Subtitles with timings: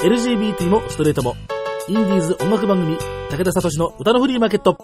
[0.00, 1.34] LGBT もストレートも。
[1.88, 2.96] インディーズ音楽番組、
[3.30, 4.78] 武田聡の歌のフリーマーケット。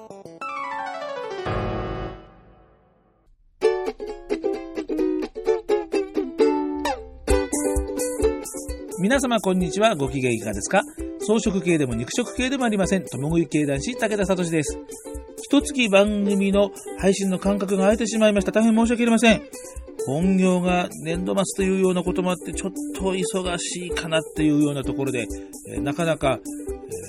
[8.98, 9.94] 皆様こんにちは。
[9.94, 10.82] ご機嫌いかがですか？
[11.20, 13.04] 草食系でも肉食系でもありません。
[13.04, 14.76] ともぐい系男子、武田聡です。
[15.44, 18.50] 一月番組の配信の間隔が空いてしまいました。
[18.50, 19.42] 大変申し訳ありません。
[20.08, 22.72] 本業が年度末というようなこともあって、ちょっ
[23.04, 25.26] と忙しいかなっていうようなところで、
[25.68, 26.38] え、なかなか、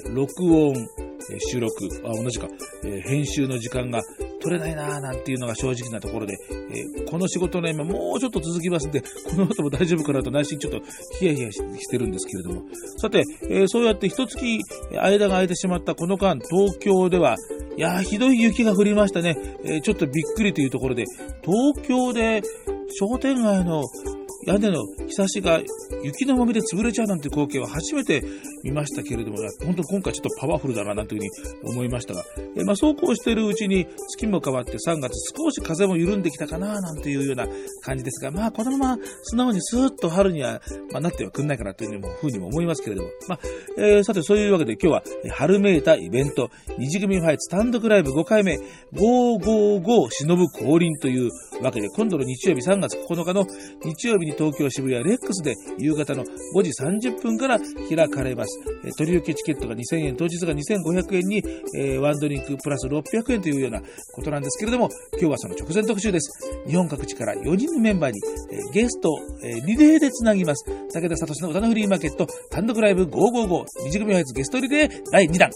[0.06, 0.76] え、録音、
[1.32, 2.48] え、収録、あ、同じか、
[2.84, 4.02] え編集の時間が
[4.42, 6.38] 取れないなぁなんていうのが正直なところで、
[6.72, 10.82] えこの仕事の今もうちょっと続きますんで、 この後も大丈夫かなと内心ちょっと
[11.20, 12.64] ヒヤヒヤしてるんですけれども。
[12.98, 14.38] さて、えそうやって一月
[14.92, 17.38] 間が空いてしまったこの間、東京では、
[17.78, 19.38] いやー、ひどい雪が降りましたね。
[19.64, 21.06] えちょっとびっくりというところで、
[21.44, 22.42] 東京で
[22.92, 23.84] 商店街の
[24.46, 25.60] 屋根のひさしが
[26.04, 28.24] 雪のまみで潰れちゃうなんて光景は初めて
[28.64, 32.24] 見ましたけれども、本当に今回ちょっとパワフルだななんていうふうに思いましたが、
[32.56, 37.48] えまあ、そうこうしているうちに月も変わって3月少し風も緩んできたかななんていうような
[37.82, 43.40] 感じですが、まあこのまま素直にスーッと春には、まあ、なってはくんないかなというふうにも思いますけれども、まあ、
[43.78, 48.60] えー、さてそういうわけで今日は春めいたイベント、二次組ファイツ単独ライブ5回目、
[48.94, 53.46] 555忍ぶ降臨というわけで、今度の日曜日3月9日の
[53.84, 58.60] 日曜日に東京渋谷レックスで夕方の5時30分から開かれます。
[58.86, 61.44] え取り受けチケットが2000円、当日が2500円に、
[61.76, 63.82] えー、ワンドリンクプラス600円というような
[64.14, 66.32] ことなんですけれども、今日はその直前特集です。
[66.68, 68.20] 日本各地から4人のメンバーに、
[68.52, 69.10] えー、ゲスト、
[69.44, 70.66] えー、リレーでつなぎます。
[70.94, 75.50] 武田聡の歌のフリーマーケット単独ライブ555二次組ファイツゲストリレー第2弾。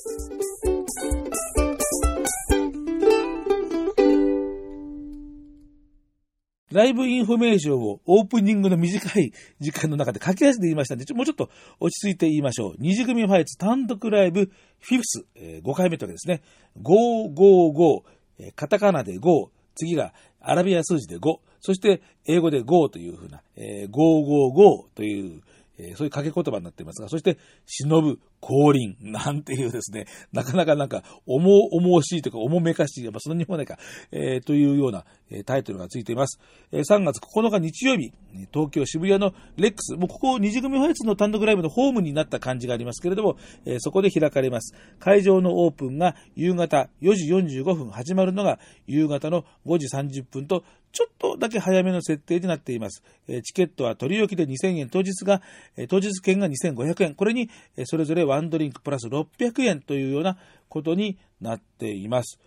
[6.72, 12.76] ライブインフォメーションをオープニングの短い時間の中で駆け足で言いましたんで、もうちょっと落ち着いて言いましょう。
[12.78, 16.42] 虹組ファイツ単独ライブ fifth、えー、5回目というわけですね。
[16.82, 18.04] ゴー5 Go、
[18.40, 25.42] えー、カタカナでゴー、次がアラビア数字で5、そして英語で5というふうな、えー、555という
[25.80, 33.80] えー、そういう掛け言葉になっていますが、そして、忍ぶ、降臨、 なんていうですね、なかなかなんか、重々しいというか、重めかしい、まあ、その日本ないか、
[34.12, 36.40] えー、というような、えー、タイトルがついています。
[36.72, 38.12] えー、3月9日日曜日、
[38.54, 44.76] 東京渋谷のレックス、もうここ二次組ファイツの単独ライブのホームになった感じがありますけれども、えー、そこで開かれます。
[45.00, 53.04] 会場のオープンが夕方4時45分、始まるのが夕方の5時30分と、ちょっとだけ早めの設定になっています。
[53.44, 55.42] チケットは取り置きで2000円、当日が、
[55.88, 57.16] 当日券が2500円。
[57.16, 57.50] これに、
[57.86, 62.40] それぞれワンドリンクプラス600円というようなことになっています。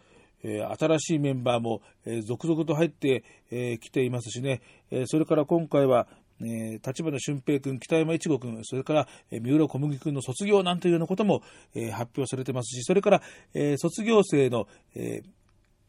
[0.42, 1.82] 新しいメンバーも
[2.24, 3.22] 続々と入って
[3.80, 4.60] きていますしね、
[5.06, 6.08] それから今回は、
[6.40, 11.42] 立花俊平君、北山一吾君、それから三浦小麦君の卒業なんていうようなことも
[11.92, 13.22] 発表されてますし、それから
[13.78, 14.66] 卒業生の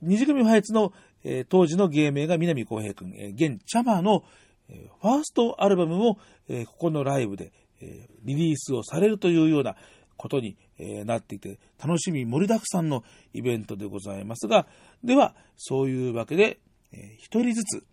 [0.04, 0.94] 二次組ファイツの、
[1.24, 4.24] えー、当時の芸名が南光平君、えー、現チャマの、
[4.70, 9.76] えー、ファーストアルバムも、えー、ここのライブで、えー、リリースをされるというような
[10.18, 13.04] ことに、えー、なっていて、楽しみ盛りだくさんの
[13.34, 14.68] イベントでございますが、
[15.04, 16.60] では、そういうわけで、
[16.92, 17.84] えー、一人ずつ、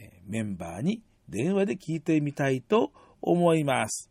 [0.00, 4.10] えー、メンバーに電話で聞いてみたいと思います。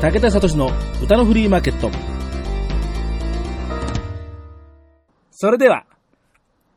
[0.00, 0.70] 武田聡の
[1.02, 2.19] 歌のフリーマーケット。
[5.42, 5.86] それでは、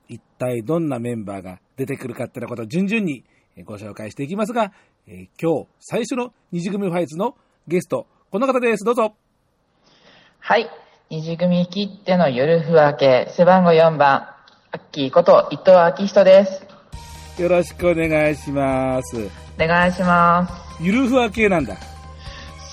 [0.08, 3.26] 一体どんなメンバーが出てくるかってなことを順々に
[3.66, 4.72] ご紹介していきますが、
[5.06, 7.36] えー、今日最初の二次組ファイツの
[7.68, 8.86] ゲスト、この方です。
[8.86, 9.16] どうぞ。
[10.40, 10.70] はい。
[11.10, 14.30] 二次組切ってのゆるふわけ、背番号4番、
[14.72, 15.72] アッキーこと伊藤
[16.02, 17.42] 明人です。
[17.42, 19.30] よろしくお願いします。
[19.60, 20.82] お願いします。
[20.82, 21.76] ゆるふわ系なんだ。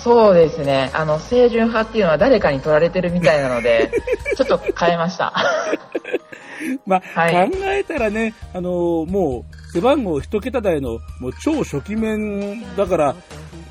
[0.02, 0.90] そうですね。
[0.94, 3.90] あの、清純派っていうのは誰かに取られてるみたいなので、
[4.36, 5.32] ちょっと変えました。
[6.86, 13.14] まあ、はい、考えたらね、あのー、もう、背番号一桁台の、もう超初期面だから、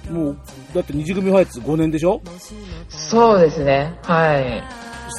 [0.09, 0.37] もう、
[0.73, 2.21] だって二次組ファイツ5年でしょ？
[2.89, 3.93] そうですね。
[4.03, 4.63] はい。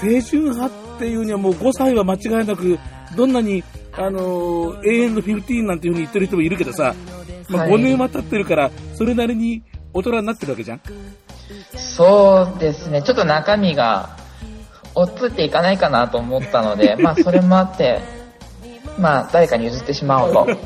[0.01, 2.79] 清純派っていうにはもう5歳は間違いなく、
[3.17, 3.63] どんなに、
[3.93, 6.95] あのー、永遠の15なんていう風に言ってる人もいるけどさ、
[7.49, 9.63] まあ、5年は経ってるから、それなりに
[9.93, 10.81] 大人になってるわけじゃん
[11.77, 13.03] そうですね。
[13.03, 14.17] ちょっと中身が
[14.95, 18.01] 落ちていかないかなと思ったので、 まあそれもあって、
[18.99, 20.47] まあ誰かに譲ってしまおうと。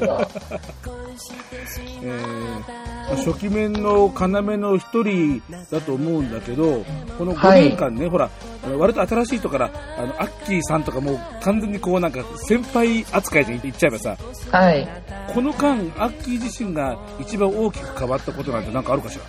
[2.02, 6.84] えー、初期面の要の一人だと思うんだけど、
[7.18, 8.30] この5年間ね、はい、ほら、
[8.78, 14.16] 割と新しい人から、あの、アッキーさんとかもう完全にこうなんか先輩扱いで言っちゃえばさ、
[14.50, 14.88] はい。
[15.32, 19.24] この間、アッキー自身が一番大きく変わったことなんてなんかあるかしら？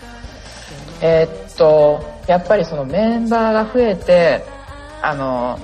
[1.01, 4.44] えーっと、やっぱりそのメンバーが増えて、
[5.01, 5.60] あの、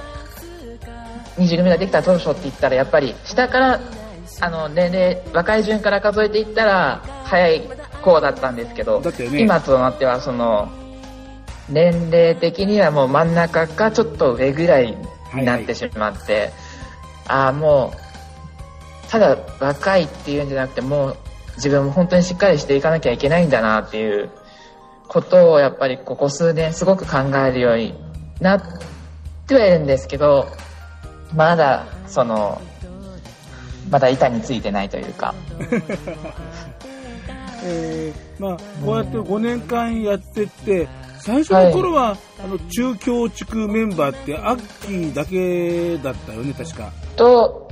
[1.38, 3.80] 二次組ができた当初って言ったら、やっぱり下から、
[4.42, 7.62] あの、年齢、若い順から数えていったら、早い
[8.02, 10.70] 方だったんですけど、ね今となっては、その、
[11.70, 14.98] 年齢的にはもう真ん中かちょっと上ぐらい
[15.34, 16.52] になってしまって、
[17.28, 21.18] ああ、もう、ただ若いっていうんじゃなくて、もう
[21.56, 24.30] 自分も本当にしっかりしていかなきゃいけないんだなっていう
[25.08, 27.94] ことをやっぱりここ数年すごく考えるように
[28.40, 28.62] なっ
[29.48, 30.48] てはいるんですけど、
[31.36, 32.62] まだ、その、
[33.90, 35.34] まだ板についてないというか。
[37.64, 40.88] えーまあ、こうやって5年間やってって、
[41.20, 46.92] 最初の頃は、あの中京地区メンバーってアッキーだけだったよね、確か。
[47.16, 47.70] と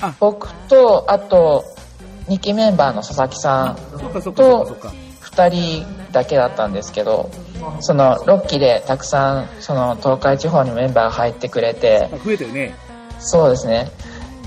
[0.00, 1.64] あ、僕と、あと、
[2.28, 4.92] 2期メンバーの佐々木さん、そっかそっかそっかそっか。
[5.22, 7.30] 2人だけだったんですけど、
[7.80, 12.74] その6期でたくさん、その東海地方にメンバーが入ってくれて、あ増えたよね。
[13.18, 13.90] そうですね。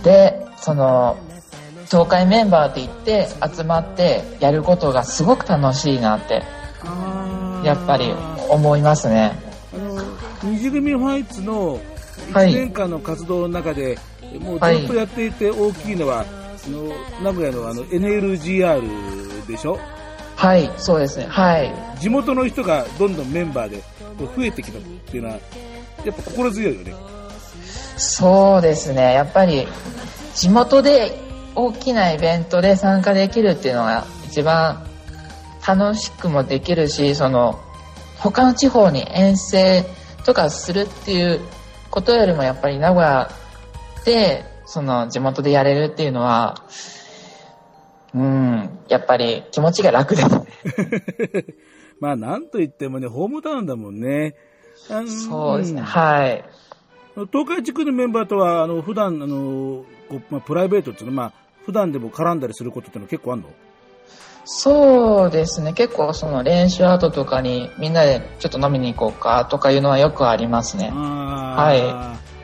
[0.03, 1.17] で、その、
[1.89, 6.43] 東海メンバーって言って集まってやることがすごく楽しいなって、
[7.63, 8.13] やっぱり
[8.49, 9.31] 思いますね。
[9.73, 10.03] あの、
[10.43, 11.79] 二次組ファイツの
[12.33, 13.97] はい1年間の活動の中で、
[14.39, 16.25] もうずっとやっていて大きいのは、あ
[16.69, 16.91] の
[17.23, 19.79] 名古屋のあの NLGR でしょ？
[20.35, 21.25] はい、そうですね。
[21.29, 21.73] はい。
[21.99, 23.81] 地元の人がどんどんメンバーで
[24.35, 25.35] 増えてきたっていうのは、
[26.03, 26.93] やっぱ心強いよね。
[27.97, 29.13] そうですね。
[29.13, 29.67] やっぱり
[30.35, 31.26] 地元で
[31.59, 34.85] 大きなイベントで参加できるっていうのが一番
[35.67, 37.59] 楽しくもできるし、その
[38.19, 39.83] 他の地方に遠征
[40.23, 41.41] とかするっていう
[41.89, 43.31] ことよりもやっぱり名古屋
[44.05, 46.63] でその地元でやれるっていうのは、
[48.13, 50.45] うん、やっぱり気持ちが楽ですね。
[51.99, 54.35] まあなんといってもね、ホームタウンだもんね。
[55.07, 55.81] そうですね。
[55.81, 56.45] んはい。
[57.31, 63.49] 東海地区のメンバーとは、あの、普段、あの、こうまあ、プライベートっていうのは、まあ、普段でも絡んだりすることってのは結構あるの？
[64.45, 65.73] そうですね。
[65.73, 70.89] 結構その練習後とかにみんなでちょっと飲みに行こうかとかいうのはよくありますね。
[70.93, 71.81] あはい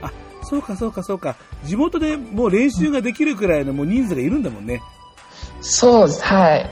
[0.01, 0.11] あ、
[0.43, 1.37] そうかそうかそうか。
[1.63, 4.81] 地元でもう練習ができるくらいのもう人数がいるんだもんね。
[5.61, 6.21] そうです。
[6.21, 6.69] はい。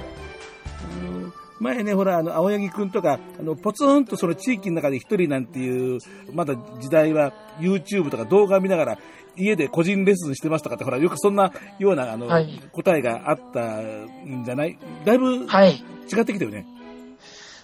[1.06, 6.00] うん前ね、ほら、あの、青柳くんとか、あの、ポツンとその地域の中で一人なんていう、
[6.33, 8.98] まだ時代は YouTube とか動画見ながら、
[9.38, 14.78] 家で個人レッスンしてましたかって、ほら、よくそんなような、あの、はい答えがあったんじゃない？
[15.06, 15.83] だいぶはい。
[16.12, 16.66] 違ってきたよね。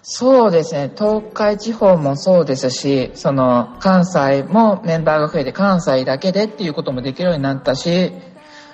[0.02, 0.90] そうですね。
[0.96, 8.14] 東海地方もそうですし、その関西もメンバーが増えて関西だけでっていうこともできるようになったし、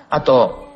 [0.09, 0.67] あと、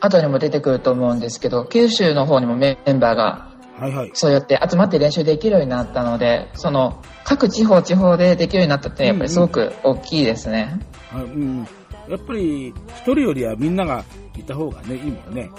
[0.00, 4.10] 後にも出てくると思うんですけど、九州の方にもメンバーがはいはい。
[4.14, 10.78] そうやって集まって練習できるようになったので、その各地方地方でできるようになったってやっぱりすごく大きいですね。
[11.12, 11.66] あうん、
[12.08, 14.04] やっぱり、一人よりはみんなが
[14.36, 15.50] いた方がね、いいもんね。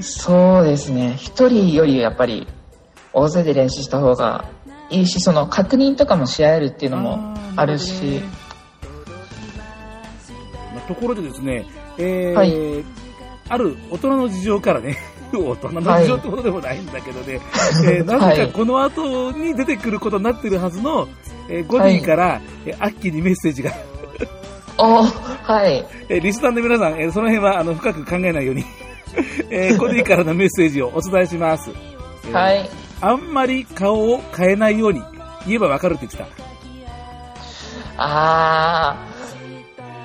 [0.00, 1.14] そうですね。
[1.16, 2.46] 一人よりやっぱり
[3.12, 4.44] 大勢で練習した方が
[4.90, 8.20] いいし、その確認とかもし合えるっていうのもあるし、
[10.74, 11.64] まあところでですね、
[11.98, 12.84] えーはい
[13.48, 14.96] ある大人の事情からね、
[15.40, 17.40] 大人の事情ってことでもないんだけどね、
[17.86, 21.08] えーなぜかこの後に出てくることになっているはずの、
[21.48, 23.72] えーゴディから、えーアッキーにメッセージが、
[24.78, 25.86] おはい。
[26.08, 28.64] えーリスナーの皆さん、えーその辺はあの深く考えないように、
[29.50, 31.70] えーゴディからのメッセージをお伝えします。
[32.26, 32.68] えーはい。
[33.00, 35.02] あんまり顔を変えないように
[35.46, 36.44] 言えばわかるって言ってた。
[37.96, 38.96] あ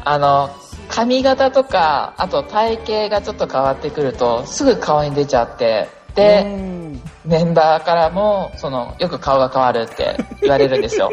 [0.03, 0.49] ー、あの、
[0.89, 6.79] 髪型とか、あと体型がちょっと変わってくると、すぐ顔に出ちゃって、で、うん
[7.25, 11.11] メンバーからも、その、よく顔が変わるって言われるんですよ。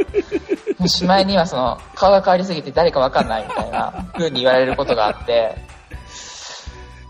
[0.78, 5.56] も うしまいにはその、顔が変わりすぎて誰かわかんないみたいな風に言われることがあって、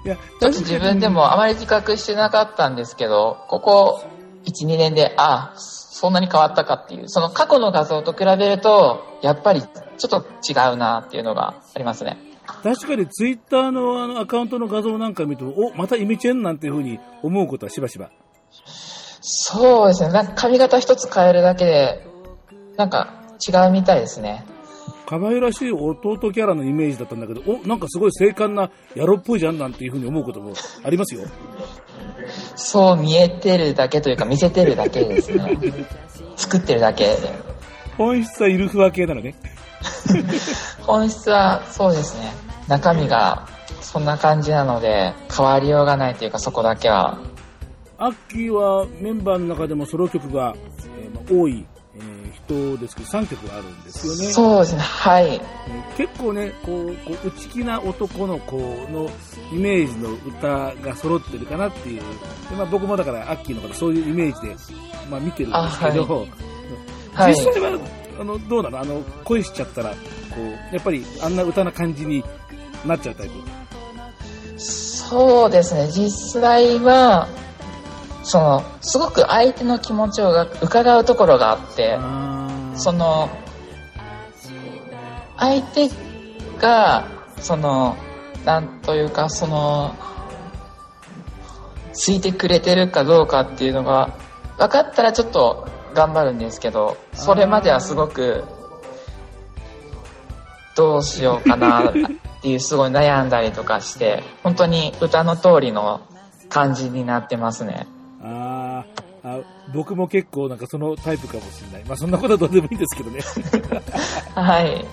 [0.05, 4.03] いや、ちょっと自分でもあまり自覚してなかったんですけど、ここ
[4.45, 9.69] 1、2年で、あそんなに変わったかっていう、その過去の画像と比べると、やっぱりちょ
[10.07, 12.19] っと違うなっていうのがありますね。
[12.67, 18.11] 確かにツイッターのあのアカウントの画像なんか見ると、お、またイメチェンなんていうふうに思うことはしばしば。
[19.21, 20.11] そうですね。
[20.11, 22.07] なんか髪型一つ変えるだけで、
[22.77, 24.45] なんか違うみたいですね。
[25.09, 31.21] 可愛らしい弟キャラのイメージだったんだけど、お、なんかすごい精悍な野郎っぽいじゃんなんていうふうに思うこともありますよ。
[32.57, 35.57] そう見えてるだけというか見せてるだけですね。
[36.35, 37.17] 作ってるだけで。
[37.97, 39.37] 本質はイルフワ系なのね。
[40.83, 42.46] 本質はそうですね。
[42.69, 43.47] 中身が
[43.81, 47.19] そんな感じなので、変わりようがないというか、そこだけは。
[47.99, 50.55] アッキーはメンバーの中でもソロ曲が、
[50.99, 54.33] えーまあ多い、えー人ですけど、3曲あるんですよね。
[54.33, 54.81] そうですね。
[54.83, 55.35] はい。
[55.35, 59.09] えー結構ね、こう、こう内気な男の子の
[59.51, 62.03] イメージの歌が揃ってるかなっていう。
[62.51, 64.57] でまあ、僕もだからアッキーの方そういうイメージで、
[65.11, 66.27] まあ、見てるんですけど、
[67.15, 67.35] はい。
[67.35, 67.79] 実際は、
[68.21, 68.81] あの、どうなの？
[68.81, 69.97] あの、恋しちゃったら、こ
[70.71, 72.23] う、やっぱりあんな歌な感じに
[72.85, 73.35] なっちゃうタイプ。
[74.59, 75.89] そうですね。
[75.89, 77.29] 実際は、
[78.23, 81.99] その、すごく相手の気持ちをが伺うところがあって、
[82.75, 83.29] その、
[85.39, 85.89] 相手
[86.61, 87.07] が、
[87.39, 87.97] その、
[88.45, 89.95] なんというか、その、
[91.93, 94.11] ついてくれてるかどうかっていうのが、
[94.59, 98.45] 分かったらちょっと頑張るんですけど、それまではすごく、
[100.77, 101.93] どうしようかな
[102.39, 106.01] っていうすごい悩んだりとかして、本当に歌の通りの
[106.49, 107.87] 感じになってますね。
[108.23, 109.41] あーあ、
[109.75, 111.85] 僕も結構なんかそのタイプかもしれない。
[111.89, 113.21] まあそんなことはどうでもいいんですけどね。
[114.35, 114.85] はい。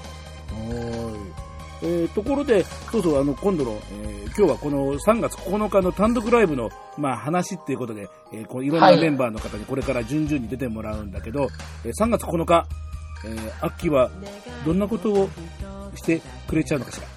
[1.86, 11.50] えーところで、そうそう、あの、今度の、えー今日はこの3月9日の単独ライブの、まあ、話っていうことで、えーこういろんなはいメンバーの方にこれから順々に出てもらうんだけど、
[11.86, 12.66] えー3月9日、
[13.26, 14.10] えー、アッキーは
[14.66, 15.30] どんなことを
[15.96, 17.08] してくれちゃうのかしら？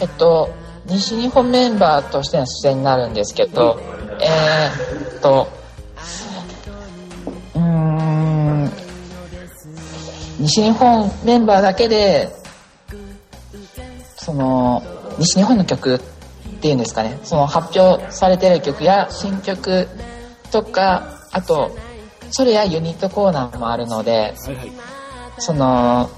[0.00, 0.50] えっと、
[0.86, 3.80] 西日本メンバーとしての出演になるんですけど、
[4.20, 5.48] えーっと、
[7.54, 8.70] うーん、
[10.38, 12.30] 西日本メンバーだけで、
[14.16, 14.82] その、
[15.18, 16.00] 西日本の曲っ
[16.60, 19.88] ていうんですかね、その発表されてる曲や新曲
[20.50, 21.76] とか、あと、
[22.30, 24.72] それやユニットコーナーもあるので、はいはい。
[25.38, 26.08] その、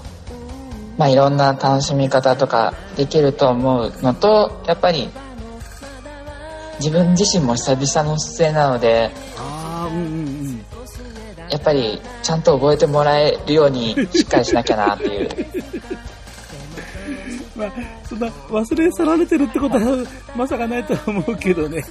[0.97, 5.09] まあ、いろんな楽しみ方とかできると思うのと、やっぱり、
[6.79, 9.11] 自分自身も久々の出演なので、
[9.87, 10.65] うんうんうん。
[11.49, 15.29] やっぱりちゃんと覚えてもらえるようにしっかりしなきゃなっていう。
[17.55, 17.71] まあ、
[18.09, 21.85] そんな忘れ去られてるってことはまさかないとは思うけどね。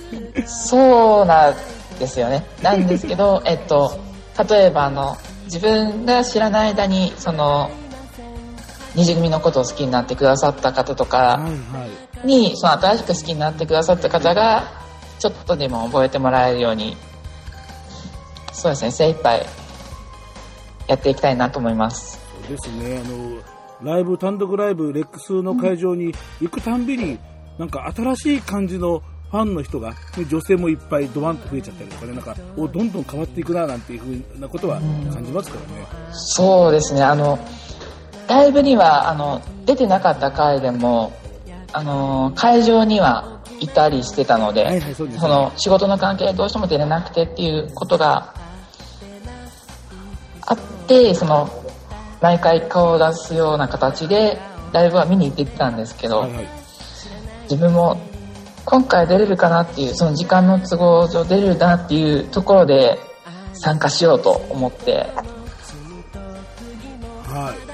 [0.47, 1.55] そうなん
[1.99, 2.45] ですよね。
[2.63, 3.99] なんですけど、えっと、
[4.49, 7.71] 例えばあの、自分が知らない間に、その、
[8.95, 12.27] 二次組のことを好きになってくださった方とか、はいはい。
[12.27, 14.65] にその新しく好きになってくださった方が
[15.19, 16.97] ちょっとでも覚えてもらえるように
[18.53, 19.45] そうですね精一杯
[20.87, 23.41] やっていきたいなと思いますそうですね、あの、
[23.83, 27.19] ライブ、単独ライブ、レックスの会場に行くたんびに、
[27.59, 34.79] なんか新しい感じのファンの人が、ね女性もいっぱいドワンと増えちゃったりとかね、なんか、おどんどん変わっていくな、なんていうふうなことは
[35.13, 35.87] 感じますからね。
[36.13, 37.39] そうですねあの
[38.29, 41.13] ライブにはあの出てなかった回でも
[41.73, 48.35] あの会場にはいたりしてたので、はいはいそうですねその仕事の関係でどうしても出れなくてっていうことが
[50.43, 51.49] あってその
[52.21, 54.39] 毎回顔を出すような形で
[54.73, 56.49] ライブは見に行ってたんですけど、はいはい。
[57.45, 58.01] 自分も
[58.65, 62.99] 今回出れるかなっていうその時間の都合上出れるなっていうところで
[63.53, 65.07] 参加しようと思って
[67.25, 67.74] はい。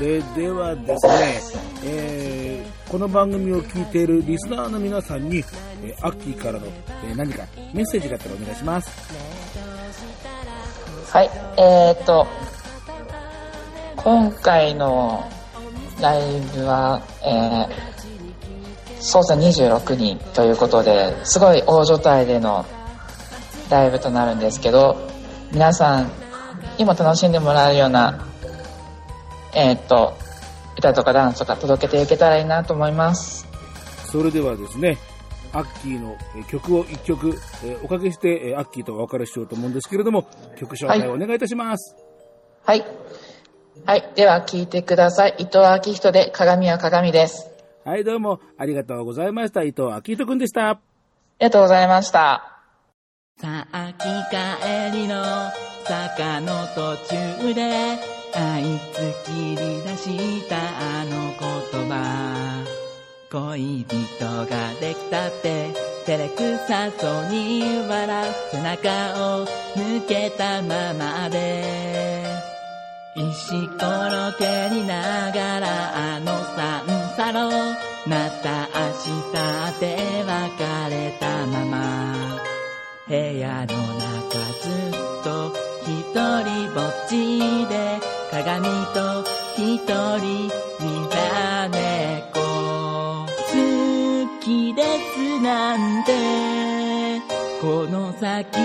[0.00, 1.40] それではですね、
[1.84, 6.66] えーこの番組を聞いているリスナーの皆さんに、えーアッキーからの、
[7.04, 8.90] えー何かメッセージがあったらお願いします。
[11.12, 12.26] はいえー、っと
[13.98, 15.22] 今回の
[16.00, 22.64] ライブは、えーそうですね26人ということですごい大所帯での
[23.68, 24.96] ライブとなるんですけど
[25.52, 26.10] 皆さん
[26.78, 28.29] にも楽しんでもらえるような
[29.54, 30.16] えー、っと
[30.78, 33.46] 歌とかダンスとか届けていけたらいいなと思います
[34.10, 34.98] それではですね、
[35.52, 37.28] アッキーのえー曲を一曲、
[37.64, 41.96] えーおかけして、えーアッキーとお別れしようと思うんですけれども、曲紹介をお願いいたします。
[42.64, 42.84] はい。
[43.86, 44.10] はい。
[44.16, 45.36] では、聞いてください。
[45.38, 47.50] 伊藤明人で、鏡は鏡です。
[47.84, 49.62] はい、どうもありがとうございました。
[49.62, 50.70] 伊藤明人くんでした。
[50.70, 50.80] あ
[51.38, 52.60] りがとうございました。
[53.40, 55.24] さあき帰りの
[55.84, 62.64] 坂の途中であいつ切り出したあの言葉。
[63.30, 65.72] 恋人ができたって
[66.04, 68.88] 照れくさそうに笑う背中
[69.42, 69.46] を
[69.76, 72.24] 抜けたままで。
[73.16, 77.50] 石ころ蹴りながらあの三差路
[78.08, 82.40] また明日って別れたまま。
[83.08, 84.92] 部屋の中ずっ
[85.24, 89.24] と一人ぼっちで鏡と
[89.56, 90.44] 一人
[90.78, 91.80] 見た猫。
[93.26, 93.56] 好
[94.40, 97.20] きですなんて
[97.60, 98.56] この先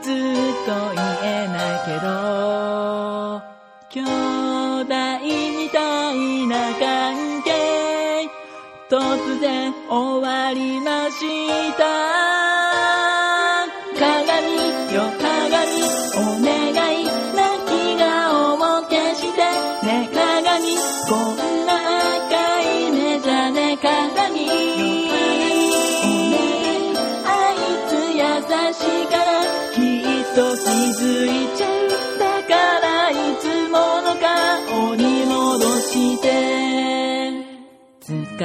[0.00, 0.14] ずっ
[0.64, 3.42] と言えないけど
[3.90, 4.02] 兄
[4.82, 4.94] 弟
[5.58, 7.48] みたいな関係
[8.88, 12.27] 突然終わりました。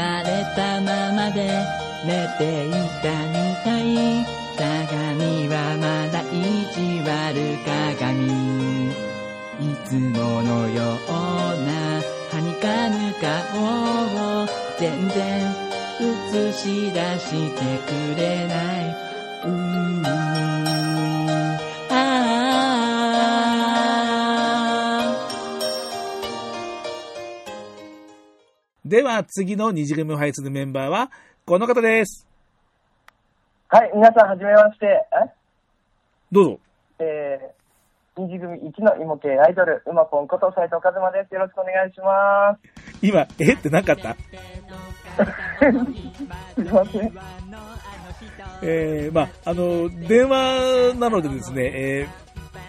[0.02, 1.66] れたままで
[2.06, 2.72] 寝てい
[3.02, 3.34] たみ
[3.64, 4.26] たい。
[4.58, 7.58] 鏡はまだ意地悪。
[7.66, 8.92] 鏡。
[9.60, 11.12] いつものよう
[11.66, 13.28] なはにかぬ顔
[14.44, 14.48] を
[14.80, 15.64] 全然
[16.02, 18.96] 映し出してくれない。
[19.46, 20.33] うー
[28.86, 31.10] では、次の二次組ハイツのメンバーは、
[31.46, 32.28] この方です。
[33.70, 34.86] はい、皆さん、はじめまして。
[34.86, 35.32] え
[36.30, 36.60] どうぞ。
[37.00, 41.34] えー、二次組一の芋系アイドル、うまぽんこと斉藤和馬です。
[41.34, 42.58] よろしくお願いしま
[43.02, 43.54] 今、え？
[43.54, 44.16] ってなかった？
[44.16, 44.20] す。
[46.56, 47.13] すいません。
[48.63, 52.23] えー、まあ、あの、電話なのでですね、えー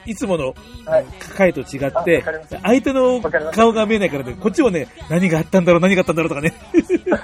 [0.06, 0.54] いつもの
[0.86, 1.04] はい。
[1.36, 2.22] 回と違あって
[2.62, 3.20] 相手の
[3.52, 6.54] 顔が見えないからね、こっちもね、何があったんだろう、何があったんだろうとかね。
[7.10, 7.18] わ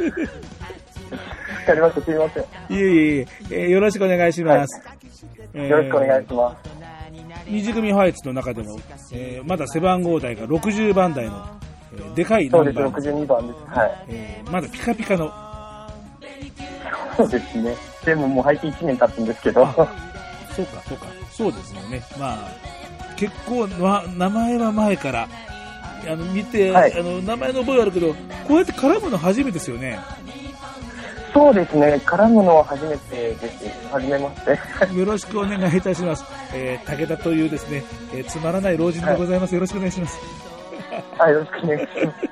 [1.67, 2.01] かりました。
[2.03, 2.43] すいません。
[2.43, 4.83] いえいえいええーよろしくお願いします。
[5.55, 6.71] えーよろしくお願いします。
[7.49, 8.79] 二次組ファイツの中でも、
[9.13, 11.47] えーまだ背番号台が60番台の、
[11.95, 13.79] えーでかいそうです、ナンバー、62番です。
[13.79, 14.05] はい。
[14.09, 15.31] えーまだピカピカの、
[17.17, 17.77] そうですね。
[18.05, 19.67] でももう入って1年経つんですけど。
[19.67, 21.07] そうか、そうか、
[21.41, 22.03] そうですよね。
[22.19, 22.51] まあ、
[23.17, 25.29] 結構な、名前は前から、
[26.07, 28.13] あの、見て、はいあの、名前の覚えあるけど、
[28.47, 29.99] こうやって絡むの初めてですよね。
[31.33, 31.95] そうですね。
[32.05, 33.89] 絡むのは初めてです。
[33.91, 34.51] 初めまして。
[34.99, 36.25] よろしくお願いいたします。
[36.53, 39.55] えー武田というですね、えーつまらない老人でございます。
[39.55, 40.19] よろしくお願いします。
[41.17, 42.29] はい、よろしくお願いします。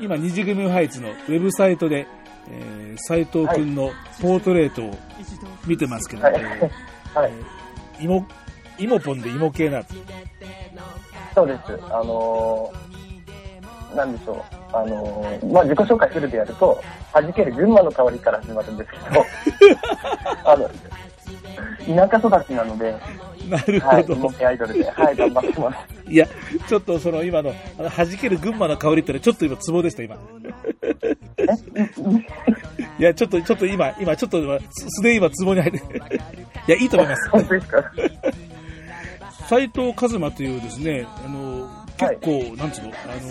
[0.00, 2.06] 今、二次組ファイツのウェブサイトで、
[2.48, 4.98] えー、斉藤くんのポートレートを
[5.66, 6.34] 見てますけど、はい。
[6.36, 7.55] えーはい。
[8.00, 8.26] イモ、
[8.78, 9.82] イモポンでイモ系な、
[11.34, 11.78] そうです。
[11.90, 14.76] あのー、なんでしょう。
[14.76, 16.82] あのー、まあ、自己紹介するでやると、
[17.12, 19.24] 弾ける群馬の香りから始まるんですけど、
[20.44, 20.70] あの、
[21.86, 22.96] 田舎育ちなので、
[23.48, 24.16] なるはい、ほど。
[24.16, 25.78] モテアイドルで、はい、頑張ってます。
[26.10, 26.26] いや、
[26.68, 30.16] ちょっとその今の、あの弾ける群馬の香りってのはちょっと今ツボでした、今。
[32.98, 35.78] いや、ちょっと、ちょっと今、今、ちょっと今、すすでに今ツボに入って、
[36.68, 37.28] いや、いいと思います。
[37.30, 37.84] 本当ですか？
[39.48, 43.28] 斉藤和馬というですね、あの、結構、なんつうの、あの、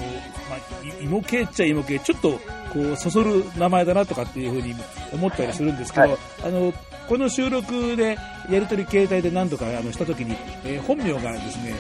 [0.50, 2.32] まあ、い芋系っちゃ芋系、ちょっと、
[2.74, 4.76] こう、そそる名前だなとかっていうふうに
[5.14, 6.74] 思ったりするんですけど、はいあの、
[7.08, 8.18] この収録で、
[8.50, 11.74] やりとり携帯で何度かあのしたときに、えー本名がですね、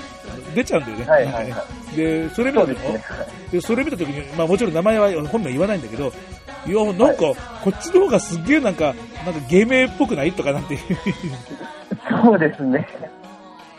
[0.54, 1.06] 出ちゃうんだよね。
[1.06, 3.04] はいはいなんかねはで、それ見た時ね。
[3.52, 6.12] で、それ見たときに、まあもちろん名前は本名言わないんだけど、
[6.68, 8.96] いや、なんか、こっちの方がすっげえなんか、
[9.26, 10.78] なんか芸名っぽくないとかなんて。
[12.24, 12.88] そうですね。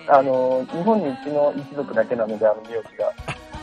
[0.09, 3.13] あのー、日本にうちの一族だけなので、あの名字が。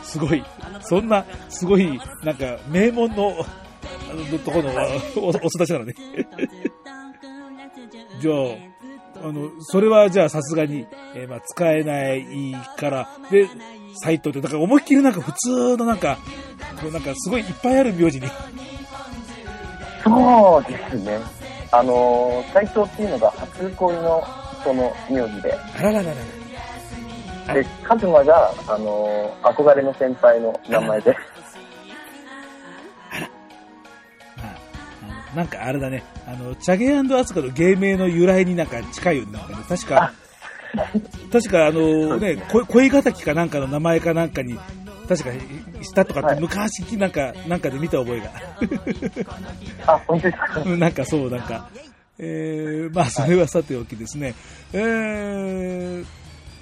[0.02, 0.44] すごい、
[0.82, 3.34] そんな、すごい、なんか、名門の、あ
[4.14, 4.72] の、ところの
[5.16, 5.94] おお育ちなのね。
[8.20, 8.34] じゃあ、
[9.26, 13.48] あの、それはじゃあさすがに、えーまあ、使えないから、で、
[14.02, 16.18] サイトって、だから思いっきりなんか普通のなんか、
[16.80, 18.26] こうなんかすごいいっぱいある名字に。
[20.02, 21.18] そうですね。
[21.70, 24.22] あのー、斎藤っていうのが初恋の
[24.64, 26.14] 人の名字で、あらららら
[27.48, 27.54] ら。
[27.54, 31.10] で、カズマが、あのー、憧れの先輩の名前で。
[31.10, 31.16] ま
[34.44, 34.56] あ、
[35.02, 39.32] あのなんかあれだね、あの、チャゲアスカの芸名の由来になんか近いよね。
[39.32, 40.12] なね確か、
[41.30, 44.58] 確かあのね、こ恋敵かなんかの名前かなんかに、
[45.06, 45.30] 確か
[45.82, 48.30] したとかってはい昔なんか、なんかで見た覚えが。
[49.86, 50.62] あ、本当ですか？
[50.64, 51.68] う んなんかそう、なんか。
[52.18, 54.34] えー、まあそれはさておきですね。
[54.72, 56.06] えー、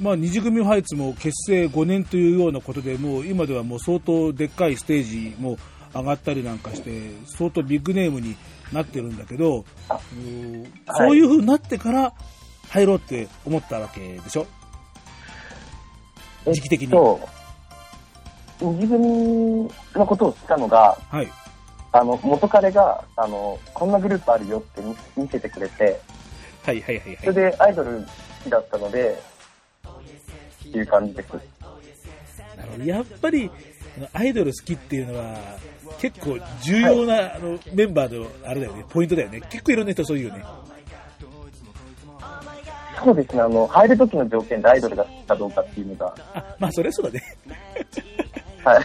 [0.00, 5.58] まあ二次組ファイツも結成5年というようなことで、もう今ではもう相当でっかいステージも
[5.94, 8.36] 上がったりなんかして、相当ビッグネームに
[8.72, 12.12] なってるんだけど、うんそういう風になってから
[12.70, 14.46] 入ろうって思ったわけでしょ？
[16.50, 16.88] 時期的に。
[16.88, 17.20] そ
[18.60, 18.64] う。
[18.64, 21.28] 二次組のことを知ったのが、はい。
[21.92, 26.00] あの、元彼が、あの、こんなグループあるよって見見せてくれて、
[26.64, 27.52] はいはいはいそれはい。
[27.52, 28.06] でアイドル好
[28.44, 29.22] きだったので、
[30.68, 31.32] っていう感じです。
[32.56, 32.84] なるほど。
[32.84, 33.50] やっぱり、
[34.12, 35.36] アイドル好きっていうのは、
[35.98, 39.42] 結構重要な、あのメンバーの、あれだよね、ポイントだよね。
[39.50, 40.44] 結構いろんな人そういうよね。
[43.04, 47.36] そうですね、あの、入る時の条件でアイドルが好きかどうかっていうのが、あ、まあそりゃそうだね。
[48.64, 48.84] はい。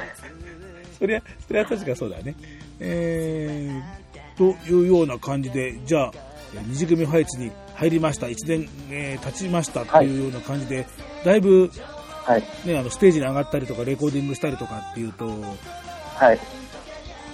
[0.97, 2.35] そりゃ、そりゃ確かそうだね。
[2.79, 8.27] えー、というような感じで、じゃあ、えー二次組ファイツに入りました。
[8.27, 10.85] 1年、えー経ちましたっていうような感じで、
[11.25, 11.69] だいぶ、
[12.25, 12.43] はい。
[12.65, 15.25] ね、あの、ステージに上がったりとか、レコーディングしたりとかっていうと、
[16.15, 16.39] はい。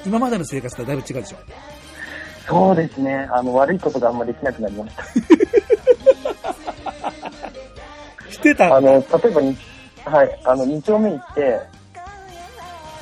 [0.06, 1.38] 今までの生活とはだいぶ違うでしょ？
[2.48, 5.04] そうですね、あの、悪いことがあんまりできなくなりました。
[8.32, 9.56] してたあの、例えばに、
[10.06, 11.60] はい、あの、2丁目行って、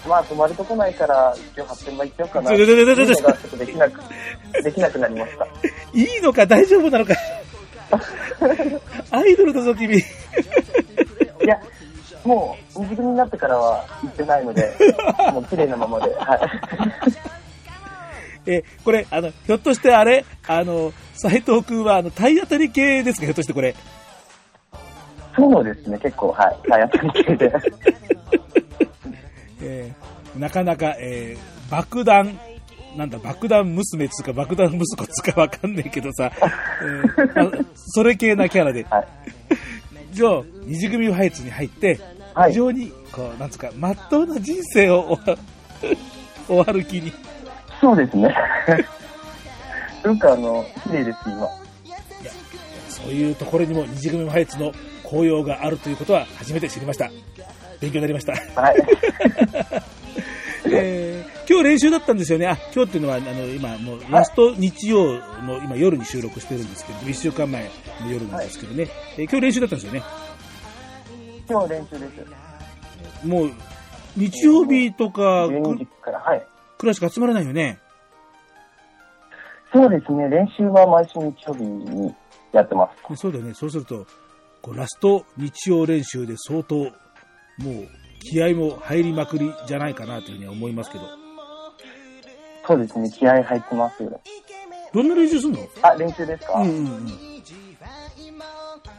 [0.07, 2.67] まあ、泊まるとこないから、今日8000倍行っちゃおうかな、ちょっ
[3.49, 4.01] とできなく、
[4.63, 5.45] できなくなりました。
[5.93, 7.13] いいのか大丈夫なのか。
[9.11, 9.97] アイドルだぞ、君。
[9.97, 10.03] い
[11.45, 11.59] や、
[12.25, 14.73] もう、二次組になってからは行ってないので、
[15.33, 16.39] もう綺麗なままで、はい。
[18.47, 20.25] え、これ、あの、ひょっとしてあれ？
[20.47, 23.25] あの、斎藤くんは、あの、体当たり系ですか？
[23.25, 23.75] ひょっとしてこれ。
[25.35, 27.53] そうですね、結構、はい、体当たり系で。
[29.61, 32.37] えーなかなか、えー爆弾、
[32.97, 36.31] なんだ、爆弾娘つうか爆弾息子つうかわかんないけどさ、
[36.81, 38.83] えーまあそれ系なキャラで。
[38.89, 39.07] はい。
[40.11, 41.99] じゃあ、二次組ファイツに入って、
[42.33, 45.17] はい非常に、こう、なんつうか、まっとうな人生を
[46.47, 47.11] 終わる気に。
[47.79, 48.33] そうですね。
[50.01, 51.47] すごくあの、綺麗です、今。
[52.89, 54.71] そういうところにも二次組ファイツの
[55.03, 57.09] 紅葉があるということは初めて知りました。
[57.81, 58.33] 勉強になりました。
[58.61, 58.75] はい。
[60.71, 62.47] えー今日練習だったんですよね。
[62.47, 67.63] あ、今日っていうのは、あの、今、もう、ラスト日曜の、今、夜に収録してるんですけど、1週間前
[68.05, 68.87] の夜なんですけどね。
[69.17, 70.03] えー今日練習だったんですよね。
[71.49, 72.05] 今日練習で
[73.21, 73.27] す。
[73.27, 73.51] もう、
[74.15, 76.47] 日曜日とか、12く時から、はい。
[76.77, 77.79] くらいしか集まらないよね。
[79.73, 82.13] そうですね、練習は毎週日曜日に
[82.51, 83.09] やってます。
[83.09, 83.53] でそうだよね。
[83.53, 84.05] そうすると、
[84.61, 86.91] こう、ラスト日曜練習で相当、
[87.61, 87.87] もう、
[88.19, 91.03] 気合も入りまくりじゃないかなというふうには思いますけど。
[92.67, 93.97] そうですね、気合入ってます。
[94.93, 95.59] どんな練習すんの？
[95.81, 97.07] あ、練習ですか、うんうんうん。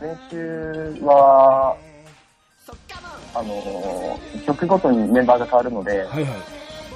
[0.01, 1.77] 練習は、
[3.35, 6.33] あのー曲ごとにメンバーが変わるので、はいはい。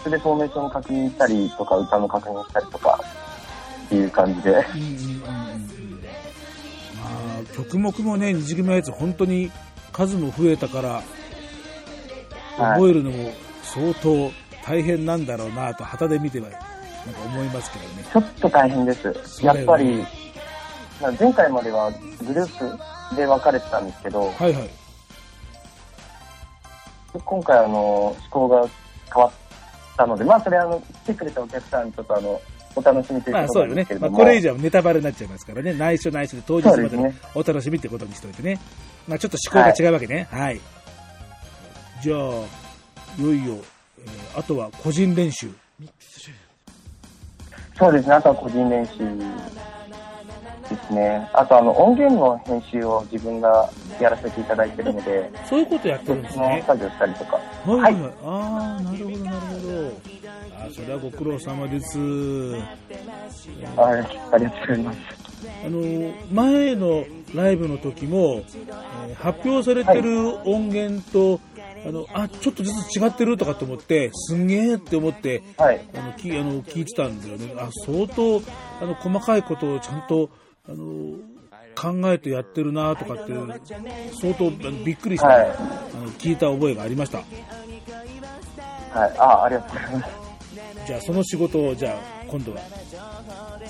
[0.02, 3.00] それでフォーメーションを確認したりとか、歌の確認したりとか、
[3.86, 4.50] っていう感じで。
[4.50, 4.64] うんうんうん
[5.22, 5.28] ま
[7.38, 9.52] あ、曲目もね、二次組のやつ、本当に
[9.92, 11.04] 数も増えたから、はい
[12.56, 14.30] 覚えるのも相当
[14.66, 18.04] 大変なんだろうなと、旗で見ては、なんか思いますけどね。
[18.12, 19.44] ちょっと大変です。
[19.44, 20.04] やっぱり、
[21.00, 22.46] まあ前回まではグルー
[23.10, 24.70] プで分かれてたんですけど、はいはい。
[27.24, 28.68] 今回あの、思考が
[29.14, 29.32] 変わっ
[29.96, 32.40] たので、まあそれあの、来てくれたお客さん、ちょっとあの、
[32.74, 33.94] お楽しみということですけ。
[33.94, 35.74] れまあども、これ以上はネタバレになっちゃいますからね。
[35.74, 38.58] 内緒内緒で当日までお楽しみってことにしておいてね。
[39.06, 40.26] まあちょっと思考が違うわけね。
[40.30, 40.60] はい。
[42.06, 42.20] じゃあ、
[43.18, 43.56] いよいよ、
[43.98, 45.50] えーあとは個人練習。
[47.76, 48.98] そうですね、あとは個人練習
[50.68, 51.28] ですね。
[51.32, 53.68] あとあの、音源の編集を自分が
[54.00, 56.62] やらせていただいてるので、そういうことやってるんですね。
[56.64, 57.40] 作業したりとか。
[57.66, 58.12] はいはいはい。
[58.24, 60.00] ああ、なるほどなるほど。
[60.60, 61.98] あーそれはご苦労様です。
[61.98, 62.62] はい、
[64.32, 64.98] ありがとうございます。
[65.64, 68.42] あの、前のライブの時も、
[69.08, 71.40] えー発表されてる音源と、
[71.84, 75.80] あの、あ、ちょっとずつ違ってるとかと思って、すんげーって思って、はい。
[75.94, 77.54] あの、きあの聞いてたんだよね。
[77.58, 78.40] あ、相当、
[78.80, 80.30] あの、細かいことをちゃんと、
[80.68, 81.16] あの、
[81.76, 83.32] 考えてやってるなとかって、
[84.20, 84.50] 相当
[84.84, 87.18] びっくりして、はいあの聞いた覚えがありました。
[87.18, 87.24] は
[89.06, 89.14] い。
[89.18, 90.10] あ、ありがとうございます。
[90.86, 92.60] じゃあ、その仕事を、じゃあ、今度は、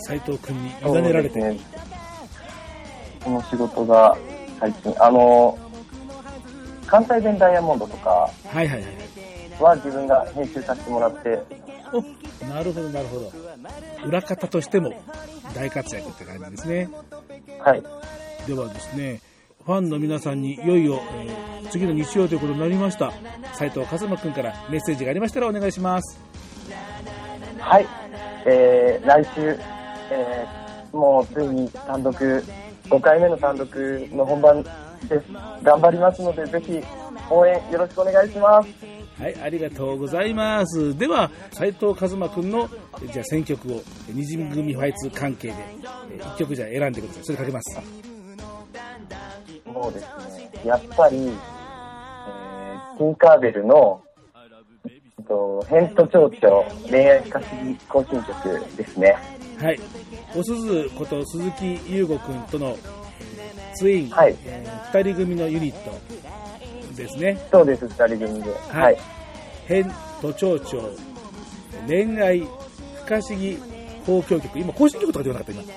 [0.06, 1.58] 斉藤君に委ねられて、ね。
[3.24, 4.16] この仕事が
[4.60, 5.58] 最近、あの、
[6.86, 8.82] 関西弁ダイヤモンドとかはいはいはい。
[9.62, 11.38] は自分が編集させてもらって、
[11.92, 13.32] お、なるほどなるほど。
[14.06, 14.92] 裏方としても
[15.54, 16.88] 大活躍って感じですね。
[17.60, 17.82] はい。
[18.46, 19.20] ではですね、
[19.64, 23.12] ファンの皆さんにいよいよ、えー次の日曜ということになりました。
[23.54, 26.18] 斉藤和馬くんからメッセージがありましたらお願いします。
[27.58, 27.86] はい。
[28.46, 29.58] えー、来週、
[30.10, 33.68] えー、もうついに単独5回目の単独
[34.12, 34.64] の本番。
[35.62, 36.80] 頑張りますので、ぜひ
[37.30, 38.68] 応援よろしくお願いします。
[39.20, 40.96] はい、ありがとうございます。
[40.98, 42.68] では、斉藤和馬くんの、
[43.02, 45.54] えじゃあ選曲を、二次組ファイツ関係で、
[46.12, 47.24] え1曲じゃあ選んでください。
[47.24, 47.80] それかけます。
[49.64, 50.50] そうですね。
[50.64, 54.02] やっぱり、えー、ティンカーベルの、
[54.84, 54.88] え
[55.22, 59.16] っと、ヘント蝶々恋愛不可思議行進曲ですね。
[59.58, 59.80] はい。
[60.36, 62.76] おすずこと鈴木優吾くんとの
[63.76, 65.92] ツイン、はいえー二人組のユニット
[66.94, 67.38] ですね。
[67.50, 68.50] そうです、二人組で。
[68.50, 68.96] はいはい。
[69.66, 70.88] 変と蝶々、
[71.86, 72.46] 恋愛不
[73.06, 73.58] 可思議
[74.00, 74.58] 交響曲。
[74.58, 75.72] 今、行進曲とかではなかった、今。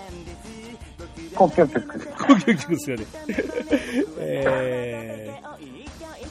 [1.39, 2.09] 交響曲。
[2.19, 3.05] 交響曲ですよね。
[4.19, 5.33] え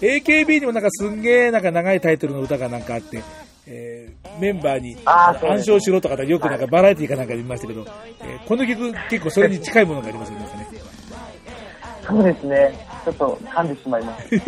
[0.00, 3.22] ー、AKB にもなんかすんげえなんか長いタイトルの歌がなんかあって、
[3.66, 7.84] えーメンバーに暗唱しろとかよくなんかバラエティーかなんかで見ましたけど、
[8.20, 10.67] えーこの曲結構それに近いものがありますよね。
[12.08, 12.72] そうですね。
[13.04, 14.28] ちょっと噛んでしまいます。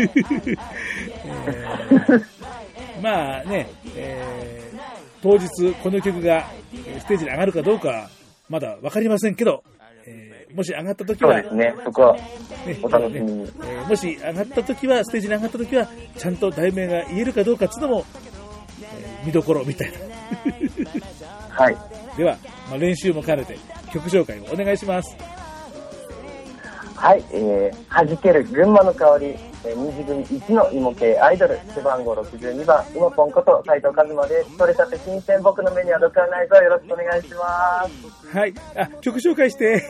[3.03, 4.81] まあね、えー
[5.23, 8.09] 当日この曲がえーステージに上がるかどうかは
[8.49, 9.63] まだわかりませんけど、
[10.07, 11.75] えーもし上がった時は、そうですね。
[11.85, 12.23] そこはね
[12.83, 13.43] お楽しみに。
[13.43, 18.05] えーもし上がった時は、ステージに上がった時は、ちゃんと題名が言えるかどうかっていうのも、
[18.83, 19.99] えー見どころみたいな。
[21.51, 21.77] はい。
[22.17, 22.37] では、
[22.71, 23.59] まあ、練習も兼ねて
[23.93, 25.15] 曲紹介をお願いします。
[27.01, 29.27] はい、えー、弾ける群馬の香り、
[29.65, 34.59] えー、二次組1の芋系アイドル、背番号62番、うまぽんこと斉藤和馬です。
[34.59, 36.57] 取れたて新鮮、僕の目には毒はないぞ。
[36.57, 37.89] よろしくお願いしま
[38.31, 38.37] す。
[38.37, 38.55] はい。
[38.77, 39.83] あ、曲紹介して。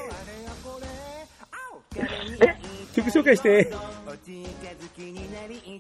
[2.95, 3.73] 曲紹介して。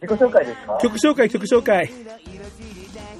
[0.02, 0.78] 自己紹介ですか？
[0.82, 1.90] 曲紹介、曲紹介。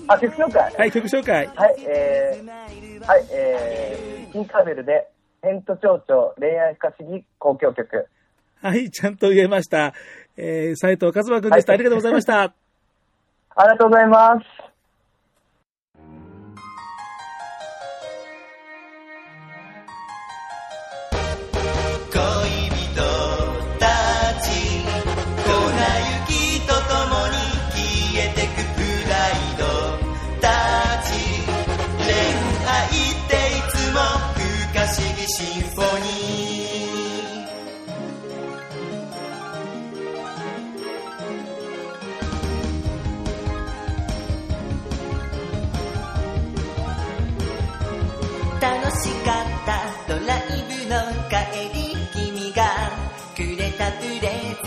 [0.08, 0.74] あ、曲紹介？
[0.76, 1.46] はい、曲紹介。
[1.54, 5.06] はい、えー、はい、えー、キンカーベルで、
[5.42, 8.08] ヘント蝶々恋愛不可思議交響曲。
[8.62, 9.94] はい、ちゃんと言えました。
[10.36, 11.72] えー、斉藤和馬くんでした。
[11.72, 12.42] ありがとうございました。
[13.56, 14.69] ありがとうございます。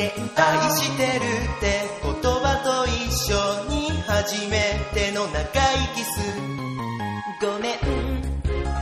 [0.04, 2.92] レゼント愛してるって言葉と一
[3.32, 3.40] 緒
[3.70, 5.44] に初めての長い
[5.96, 6.20] キス
[7.40, 7.80] ごめん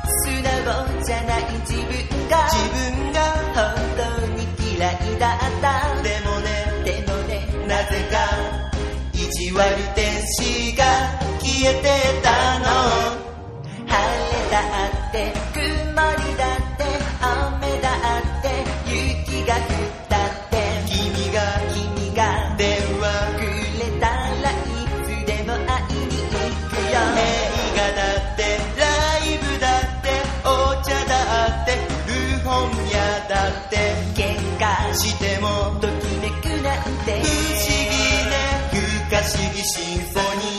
[0.02, 3.22] 素直じゃない自分が自分が
[3.54, 6.50] 本当に嫌いだったでもね
[6.86, 8.18] でもねなぜか
[9.14, 10.84] 意地悪天使が
[11.40, 11.88] 消えて
[12.24, 12.66] たの
[13.86, 14.58] 晴れだ
[14.90, 16.82] って曇りだって
[17.22, 18.48] 雨だって
[18.90, 19.81] 雪が降っ
[39.74, 40.52] シンフォニ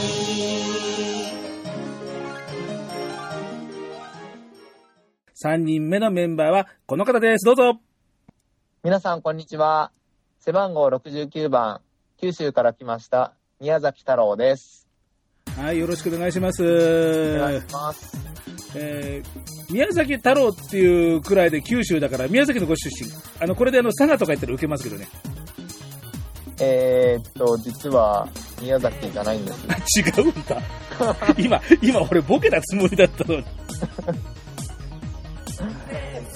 [5.34, 7.44] ー3人目のメンバーはこの方です。
[7.44, 7.78] どうぞ。
[8.82, 9.92] 皆さん、こんにちは。
[10.40, 11.82] 背番号69番、
[12.22, 14.88] 九州から来ました、宮崎太郎です。
[15.58, 16.62] はい、よろしくお願いします。
[16.64, 18.16] お願いします。
[18.74, 23.10] えー宮崎太郎っていうくらいで九州だから、宮崎のご出身。
[23.40, 25.06] あの、これであの、佐賀とか言ったら受けますけどね。
[26.60, 28.28] えー、っと、実は、
[28.62, 29.66] 宮崎じゃないんです。
[29.98, 30.62] 違うんだ。
[31.36, 33.44] 今、今俺ボケたつもりだったのに。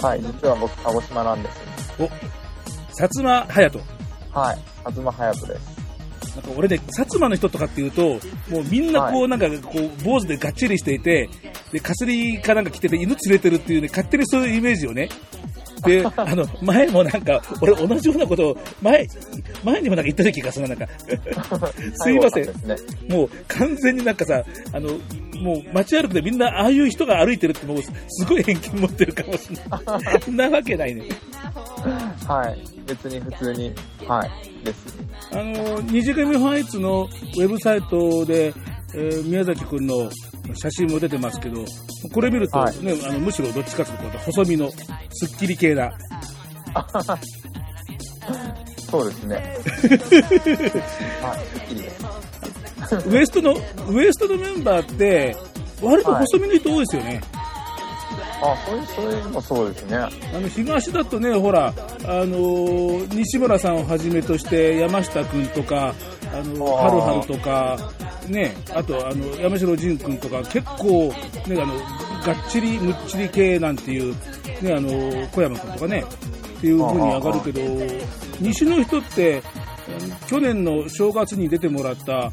[0.02, 1.60] はい、実は僕、鹿児島なんです。
[1.98, 4.38] お、薩摩隼人。
[4.38, 4.58] はい、
[4.90, 5.86] 東隼人です。
[6.36, 8.02] なんか俺ね、薩摩の人とかっていうと、
[8.50, 11.30] もうみんなこう、はいなんかこう、坊主でがっちりしていて、
[11.72, 15.08] で、かすりかなんか着てて犬連れてるっていうね、勝手にそういうイメージをね。
[15.86, 19.06] で、あの、前もなんか、俺同じようなことを、前、
[19.64, 20.94] 前にもなんか言った気がするな、なんか。
[21.94, 22.46] すいません。
[23.10, 24.90] もう完全になんかさ、あの、
[25.40, 29.56] もう街歩くでみんなああいう人が歩いてるってもうすごい偏見持ってるかもしれ
[30.36, 30.50] ない。
[30.50, 31.04] なわけないね。
[32.26, 33.72] はい、別に普通に、
[34.06, 34.98] はい、です。
[35.32, 38.54] あの、二次組ファイツのウェブサイトで、
[38.94, 40.10] えー宮崎くんの
[40.54, 41.64] 写真も出てますけど、
[42.12, 45.92] これ見るとはいね、あのむしろどっちかというと細身のスッキリ系な、
[48.90, 49.58] そうです ね。
[53.06, 53.56] ウエストの、
[53.88, 55.36] ウエストのメンバーって、
[55.82, 57.20] 割と細身の人多いですよね。
[58.42, 59.96] あ、そういう、そういうのもそうですね。
[59.96, 65.94] あの、東だとね、ほら、あのー西村さんをはじめとして、山下くんとか、
[66.32, 67.78] あの、はるはるとか、
[68.28, 71.12] ね、あと、あの、山城仁くんとか、結構、
[71.46, 71.74] ね、あの、
[72.24, 74.14] がっちり、むっちり系なんていう、
[74.62, 74.88] ね、あの、
[75.28, 76.04] 小山くんとかね、
[76.58, 77.60] っていう風に上がるけど、
[78.40, 79.42] 西の人って、
[80.26, 82.32] 去年の正月に出てもらった、あ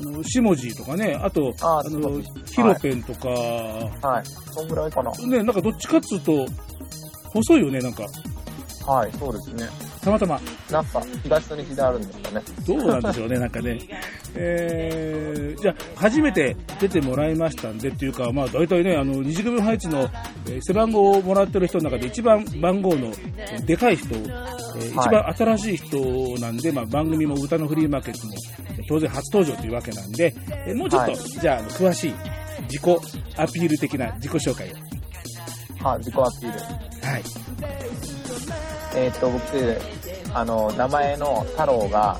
[0.00, 4.26] の、下地とかね、あと、ああのそう、ヒロペンとか、はい。
[4.52, 5.10] そんぐらいかな。
[5.12, 6.46] ね、なんかどっちかっつうと、
[7.32, 8.04] 細いよね、なんか。
[8.86, 9.89] はい、そうですね。
[10.02, 10.40] たまたま。
[10.70, 12.42] なんか、東と西であるんですかね。
[12.66, 13.78] どうなんでしょうね、なんかね。
[14.34, 20.08] えー、じゃあ、初めて出てもらいましたんでっていうか、まあ、大体ね、あの、二次組配置の、
[20.46, 28.32] えー背番号をもらってる人の中で一番番号のえーでかい人、えー一番新しい人なんで、まあ、番組も歌のフリーマーケットも
[28.78, 30.34] えー当然初登場というわけなんで、
[30.66, 32.14] えーもうちょっと、はいじゃあ、詳しい
[32.70, 32.82] 自己
[33.36, 35.84] アピール的な自己紹介を。
[35.86, 37.06] はい、自己アピール。
[37.06, 38.19] はい。
[38.94, 39.78] えーっと、僕、
[40.34, 42.18] あの、名前の太郎が、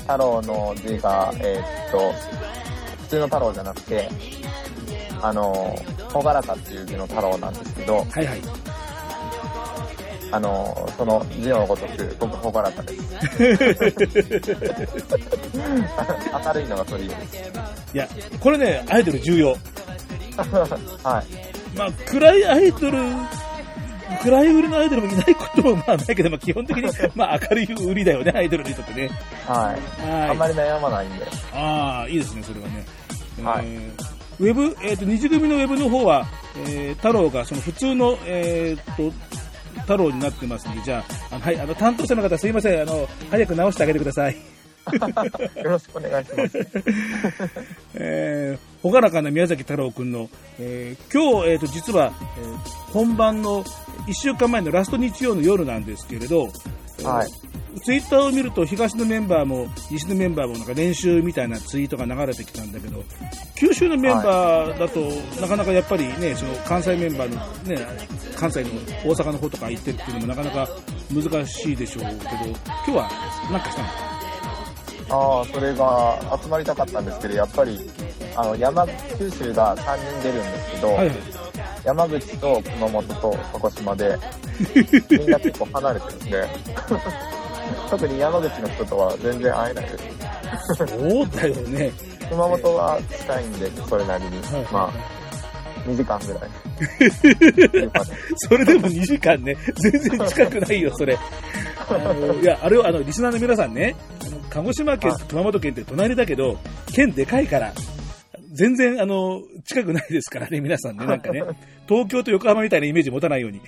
[0.00, 2.12] 太郎の字が、えーっと、
[3.02, 4.08] 普通の太郎じゃなくて、
[5.22, 5.76] あの、
[6.12, 8.40] ほがらかっていう字の太郎なんですけど、はいはい。
[10.32, 13.02] あの、その字のごとく、僕、ほがらかです。
[13.38, 13.46] 明
[16.52, 17.36] るいのが取り柄です。
[17.94, 18.08] いや、
[18.40, 19.56] これね、アイドル重要。
[21.02, 21.26] はい。
[21.76, 22.98] まあ、暗いアイドル、
[24.26, 29.10] 暗い売りのアイドルもいないこともまあないけど、まあ基本的に、 まあ明るい売りだよね、アイドルにとってね。
[29.46, 30.10] はい。
[30.10, 30.30] はい。
[30.30, 31.26] あんまり悩まないんで。
[31.54, 32.84] ああ、いいですね、それはね。
[33.44, 36.26] はいえーウェブ、えっ、と、二次組のウェブの方は、
[36.68, 39.10] えー太郎がその普通の、えっ、と、
[39.80, 44.36] 太郎になってますんで、じゃあ、あのはい、あの、担当者の方すいません、あの、早く直してあげてください。
[45.56, 46.58] よろしくお願いします。
[47.94, 52.56] えー、ほがらかな宮崎太郎くんの、えー今日、えー、と実は、えー
[52.92, 53.62] 本番の
[54.06, 56.48] 1週間前のラスト日曜の夜なんですけれど、
[57.00, 57.30] えーはい。
[57.82, 63.04] ツイッターを見ると東のメンバーも西のメンバーもなんか練習みたいなツイートが流れてきたんだけど
[63.54, 65.00] 九州のメンバーだと、
[65.40, 67.86] なかなかやっぱりねその関西メンバーの、ね、
[68.34, 68.70] 関西の
[69.04, 70.68] 大阪の方とか行ってっていうのもなかなか
[71.12, 73.10] 難しいでしょうけど今日は
[73.50, 73.88] なんかしたの？
[73.88, 74.15] あ
[75.08, 77.78] あ、それが集まりたかったんですけど、やっぱり、
[78.34, 78.86] あの、山、
[79.18, 81.16] 九州が3人出るんですけど、はいはい。
[81.84, 84.18] 山口と熊本と鹿児島で、
[85.10, 86.48] みんな結構離れてるんで、
[87.90, 90.76] 特に山口の人とは全然会えないです。
[90.76, 91.92] そうだよね。
[92.28, 94.30] 熊本は近いんで、それなりに。
[94.42, 95.25] はい、まあ、
[95.86, 96.50] 2時間ぐらい。
[98.36, 101.18] それでも2時間ね、全然近くないよ、それ。
[101.88, 103.94] あのいや、あれは、あの、リスナーの皆さんね、
[104.50, 106.58] 鹿児島県と熊本県って隣だけど、
[106.92, 107.72] 県でかいから、
[108.52, 111.42] 全然、あの、近くないですからね、皆さんね、なんかね、
[111.86, 113.60] 東京と横浜みたいなイメージ持たないように。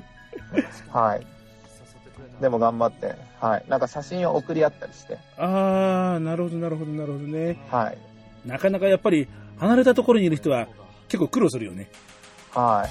[0.92, 1.26] はい。
[2.40, 3.64] でも頑張って、はい。
[3.68, 7.56] なんか写真を送り合ったりして、あー、なるほど、なるほど、なるほどね。
[7.70, 7.98] はい。
[8.48, 10.66] なかなかやっぱり、離れたところにいる人は、
[11.10, 11.90] 結構苦労するよね。
[12.52, 12.88] は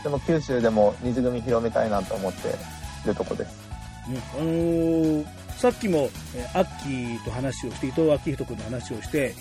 [0.00, 0.02] い。
[0.02, 2.48] でも九州でも二次組広めたいなと思って
[3.06, 3.48] るとこです。
[4.08, 9.34] ねあのーさっきも、えーアッキーと話をして、伊藤昭仁君の話をして、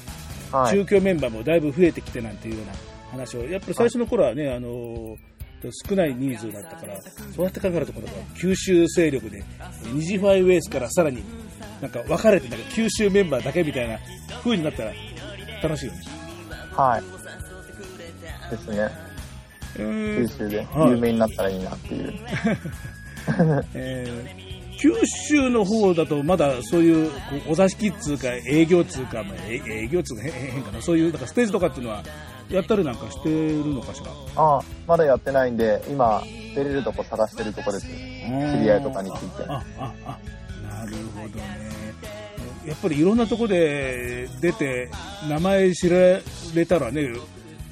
[0.51, 0.71] はい。
[0.71, 2.73] 中京メンバーもだいぶ増えてきてなんていうような
[3.11, 5.17] 話を、やっぱり最初の頃はね、あのー
[5.87, 6.97] 少ない人数だったから、
[7.33, 9.43] そうやって考えると、この九州勢力で、
[9.93, 11.23] 二次ファイウェイスからさらに
[11.81, 13.97] なんか分かれて、なんか九州メンバーだけみたいな
[14.43, 14.91] 風になったら
[15.61, 15.99] 楽しいよね。
[16.75, 17.22] はい。
[18.51, 18.89] ですね。
[19.75, 22.13] 九州ではい有名になったらいいなっていう。
[23.73, 24.91] えー九
[25.29, 27.11] 州の方だとまだそういう
[27.47, 32.03] お座敷っつうか営業っつうか、まあ、え営業っつうか変変かなそういうなんかステージとかっていうのは
[32.49, 34.11] やったりなんかしてるのかしら？
[34.35, 36.21] ああ、まだやってないんで、今、
[36.53, 37.87] 出れるとこ探してるとこです。
[37.87, 39.43] 知り合いとかについて。
[39.47, 40.19] あああ
[40.67, 41.93] なるほどね
[42.67, 44.89] やっぱりいろんなとこで出て
[45.29, 46.19] 名前知ら
[46.53, 47.07] れたらね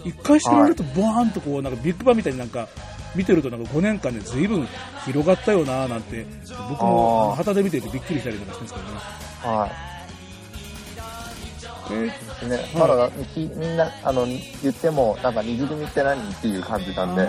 [0.04, 2.68] 一回知られるとボーンとこうなんかビッグバンみたいになんか
[3.16, 4.68] 見てるとなんか5年間で随分
[5.06, 6.26] 広がったよななんて
[6.70, 9.91] 僕も旗で見ててびっくりしたりとかしてるんですけどねはい。
[11.93, 12.80] えーですね。
[12.80, 17.28] まだ、きみんな、あの、言っても、なんか、二次組って何っていう感じなんで、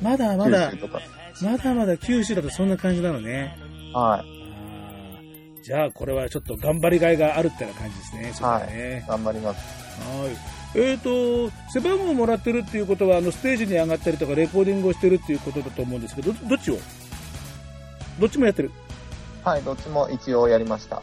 [0.00, 0.72] まだま九だ。
[1.42, 3.56] まだまだ九州だとそんな感じなのね。
[3.92, 5.62] はい。
[5.62, 8.30] じゃあこれはちょっと頑張りがいがあるってな感じですね。
[8.32, 9.04] それはね。
[9.08, 9.58] 頑張ります。
[10.00, 10.57] はい。
[10.74, 16.78] えっ、と、背番号をもらってるっていうことは、あの、ステージに上がったりとか、レコーディングをしてるっていうことだと思うんですけど、どどっちを？
[18.20, 18.70] どっちもやってる？
[19.44, 21.02] はい、どっちも一応やりました。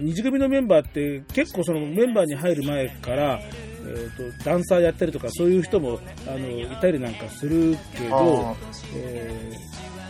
[0.00, 5.98] 二次組のメンバーって結構そのメンバーに入る前から、えー、とダンサーやったりとかそういう人も
[6.28, 8.54] あのいたりなんかするけどあ、
[8.94, 9.52] え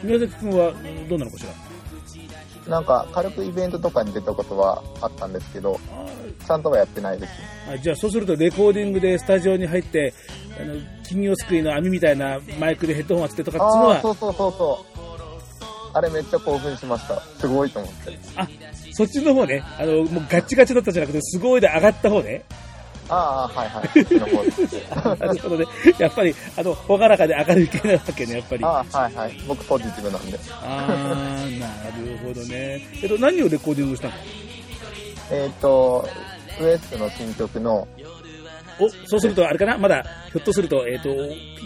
[0.03, 0.73] ー宮崎君は
[1.09, 1.53] どうなのかしら？
[1.53, 1.68] ー
[2.69, 5.81] なんか、軽くイベントとかに出たことはあったんですけど、
[6.47, 7.33] ちゃんとはやってないです。
[7.73, 10.15] あじゃあそうするとレコーディングでスタジオに入って
[10.61, 14.99] あの金魚すくいの網みたいなマイクでヘッドホン当ててとかっていうのはそうそうそうそう。
[15.95, 17.21] あれめっちゃ興奮しました。
[17.21, 18.19] すごいと思って。
[18.37, 18.49] あ
[18.93, 22.45] そっちの方ねあのもうガッチガチだったじゃなくてすごいで上がった方ね
[23.09, 25.19] ああ、はいはい。
[25.19, 25.65] なるほどね
[25.99, 29.37] やっぱりあの朗らかで明るい系なわけねやっぱりああ、はいはい。
[29.47, 30.39] 僕ポジティブなんで。
[30.63, 32.87] あー、なるほどね。
[33.03, 34.15] えっと、何をレコーディングしたの？
[35.31, 36.09] えっ、と、
[36.61, 37.87] ウエストの新曲の、
[38.81, 39.79] お、そうすると、あれかな？
[39.79, 41.09] まだ、ひょっとすると、えっ、と、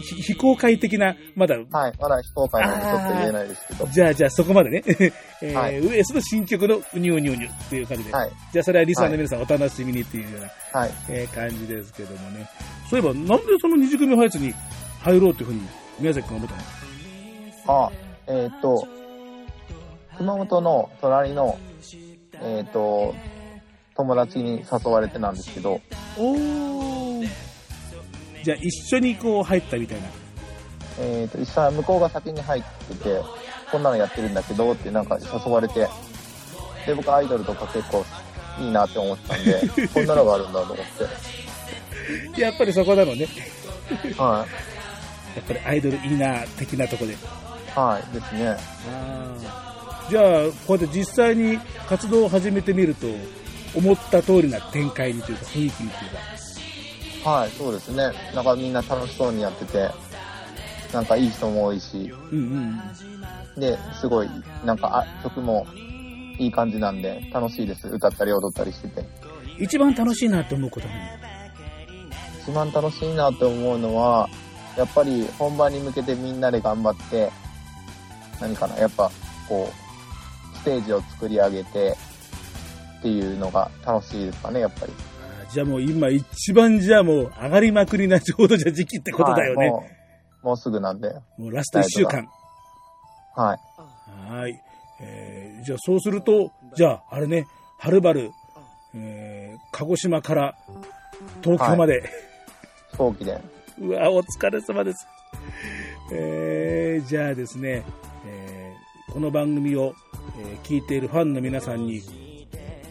[0.03, 1.67] ひ非公開的な、まだ、はい、
[1.99, 4.83] まだ非公開なのでちょっと言えないですけど、じゃあ、じゃあ、そこまでね。
[5.43, 8.13] えーはいウエスの新曲のうにゅうにゅうにゅっていう感じで。
[8.13, 10.91] はい、じゃあ、それはリスナーの皆さんお楽しみにっていうような、はい。
[11.09, 12.49] えー感じですけどもね。
[12.89, 14.55] そういえば、なんでその二次組ファイツに
[15.01, 15.61] 入ろうっていうふうに、
[15.99, 16.57] 宮崎君は思っ
[17.67, 17.87] たの？
[17.87, 17.93] あ、
[18.29, 18.87] えっ、と、
[20.17, 21.59] 熊本の隣の、
[22.41, 23.15] えっ、と、
[23.97, 25.81] 友達に誘われてなんですけど、
[26.19, 27.02] おー。
[28.43, 30.09] じゃあ、一緒にこう入ったみたいな。
[30.99, 33.21] えっ、と、一緒に向こうが先に入ってて、
[33.71, 35.89] こんなのやってるんだけどってなんか誘われて、
[36.87, 38.05] で、僕アイドルとか結構
[38.61, 40.77] いいなって思ってたんで、 こんなのがあるんだと思っ
[42.35, 42.41] て。
[42.41, 43.27] やっぱりそこなのね。
[44.17, 44.47] は
[45.37, 47.13] やっぱりアイドルいいな、的なとこで。
[47.13, 47.17] い。
[47.75, 48.15] はい。
[48.15, 48.57] ですね。
[50.11, 50.25] じゃあ、
[50.67, 53.07] こうやって実際に活動を始めてみると、
[53.75, 56.42] 思った通りな展開にというか、雰囲気にというか。
[57.25, 58.11] はい、そうですね。
[58.35, 59.91] なんかみんな楽しそうにやってて、
[60.93, 62.39] なんかいい人も多いし、うん
[63.57, 63.61] うん。
[63.61, 64.29] で、すごい、
[64.65, 65.67] なんかあ曲も
[66.39, 67.89] いい感じなんで、楽しいです。
[67.89, 69.07] 歌ったり踊ったりしてて。
[69.59, 70.95] 一番楽しいなと思うことは
[72.43, 74.29] 一番楽しいなって思うのは、
[74.77, 77.31] やっぱり本番に向けてみんなで頑張って、
[78.41, 79.11] 何かな、やっぱ
[79.49, 81.97] こう、ステージを作り上げて
[82.99, 84.93] っていうのが楽しいですかね、やっぱり。
[85.53, 89.65] 何じゃあもう今一番じゃあもう上がりまくりなちょうどじゃ時期ってことだよね。
[89.65, 90.03] はいもう
[90.43, 91.15] もうすぐなんで。
[91.39, 92.29] もうラスト一週間。
[93.37, 94.31] はい。
[94.33, 94.61] はい。
[95.01, 97.47] えー、じゃあそうすると、じゃああれね、
[97.79, 98.33] はるばる、
[98.95, 100.57] えー、鹿児島から
[101.43, 102.11] 東京まで、
[102.91, 103.41] 飛行機で。
[103.81, 105.07] うわ、お疲れ様です。
[106.13, 107.85] えー、じゃあですね、
[108.27, 109.95] えーこの番組を、
[110.41, 112.01] えー聞いているファンの皆さんに、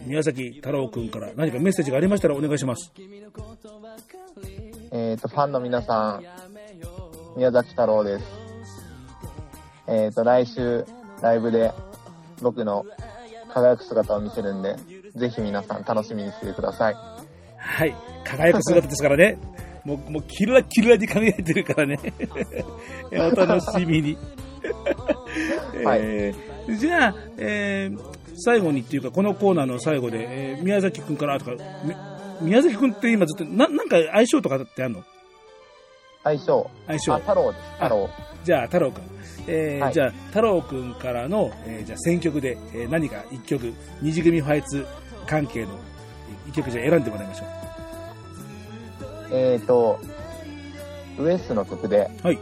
[0.06, 2.92] 宮崎太郎くんから何かメッセージがありましたらお願いします。
[4.90, 6.24] えっ、と、ファンの皆さん、
[7.36, 8.24] 宮崎太郎です。
[9.86, 10.84] えっ、と、来週、
[11.22, 11.72] ライブで
[12.42, 12.84] 僕の
[13.52, 14.76] 輝く姿を見せるんで、
[15.14, 16.94] ぜひ皆さん楽しみにしててください。
[17.56, 17.94] はい。
[18.24, 19.38] 輝く姿ですからね。
[19.84, 21.98] もう、もう、キラキラに輝いてるからね。
[23.10, 24.18] え ーお楽しみに。
[25.84, 31.52] はいえーじゃあ、えー最後にっていうか、このコーナーの最後で、えー宮崎くんからとか、
[31.84, 31.94] み
[32.48, 35.04] 宮崎くんって今ずっと、ななんか相性とかってあるの？
[36.24, 36.70] 相性。
[36.86, 37.18] 相性あ、。
[37.20, 37.64] 太郎です。
[37.74, 38.10] 太郎。
[38.44, 39.02] じゃあ、太郎くん。
[39.48, 44.86] えーはいじゃあ、太郎くんからの、えーじゃあ、選曲で、えー何か一曲、二次組ファイツ
[45.26, 45.68] 関係の
[46.48, 47.48] 一曲じゃあ選んでもらいましょう。
[49.32, 49.98] えっ、と、
[51.18, 52.38] ウエスの曲で、はい。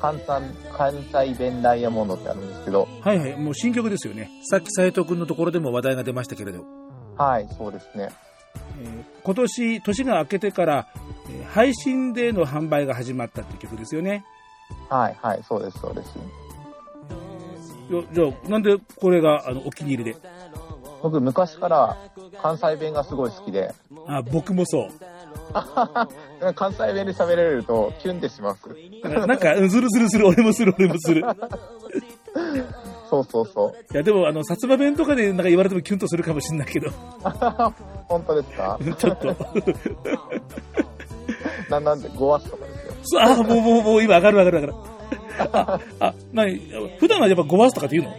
[0.00, 0.26] 関西
[0.76, 4.30] 関西弁ダイヤモンドってあるんですけど、はいはい、もう新曲ですよね。
[4.44, 6.64] さっき斉藤くんのところでも話題が出ましたけれど、
[7.16, 8.10] はい、そうですね。
[8.80, 10.86] えー今年、年が明けてから、
[11.30, 14.24] えー配信での販売が始まったって曲ですよね。
[14.88, 16.16] はい、はい、そうです、そうです。
[17.90, 20.16] よじゃあ、なんでこれがあのお気に入りで？
[21.02, 21.96] 僕、昔から
[22.42, 23.74] 関西弁がすごい好きで、
[24.08, 24.88] あ、僕もそう。
[26.54, 28.62] 関西弁で喋られるとキュンってします。
[29.26, 31.24] なんか、うんするするする、俺もする、俺もする。
[33.10, 33.94] そうそうそう。
[33.94, 36.90] いや、でも、あの、薩摩弁とかでなんか言われてもキュンとするかもしれないけど、
[38.08, 38.78] 本当ですか？
[38.98, 39.36] ちょっと。
[41.70, 42.72] ななんで、ゴワスとかで
[43.04, 43.22] すよ。
[43.22, 44.74] あ、もう、もう、もう、今上がる上がる上がる。
[45.52, 46.60] あ、あ、なに、
[46.98, 48.16] 普段はやっぱゴワスとかって言うの？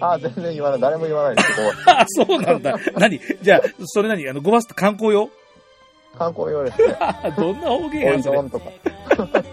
[0.00, 0.80] あ、全然言わない。
[0.80, 1.48] 誰も言わないです
[1.86, 2.74] あ、そうなんだ。
[2.96, 3.20] 何？
[3.42, 4.28] じゃあ、それ何？
[4.28, 5.28] あの、ゴワスって観光用？
[6.18, 6.96] 観光用ですね。
[7.00, 8.70] あ どんな方言おやんそれとか。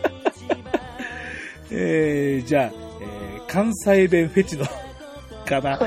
[1.72, 4.66] えー、じゃあ、えー関西弁フェチの
[5.46, 5.80] かな、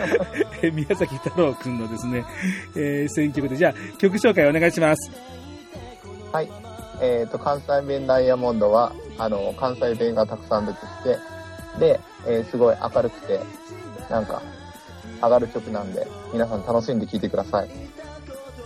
[0.63, 2.25] えー宮崎太郎くんのですね、
[2.77, 5.11] えー選曲で、じゃあ、曲紹介お願いします。
[6.33, 6.49] はい。
[7.01, 11.19] えっ、と、関西弁ダイヤモンドは、あの、関西弁がたくさん出てきて、
[11.79, 13.41] で、えーすごい明るくて、
[14.11, 14.43] なんか、
[15.23, 17.69] 上がる曲なんで、皆さん楽しんで聴いてください。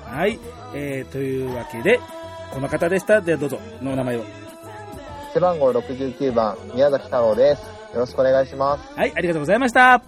[0.05, 0.39] はい。
[0.75, 2.01] えー、というわけで、
[2.53, 3.21] この方でした。
[3.21, 4.25] ではどうぞ、のお名前を。
[5.33, 7.63] 背番号69番、宮崎太郎です。
[7.95, 8.99] よろしくお願いします。
[8.99, 10.03] はい、ありがとうございました。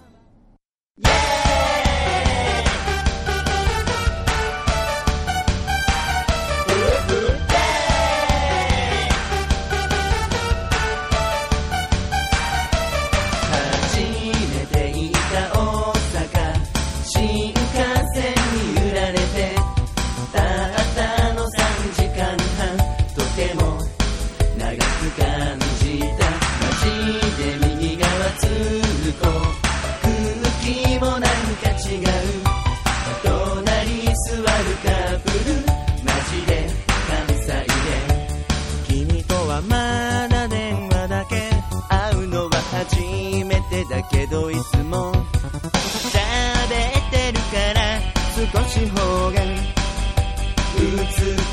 [48.75, 49.57] 少し方が映っ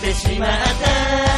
[0.00, 1.31] てしまった。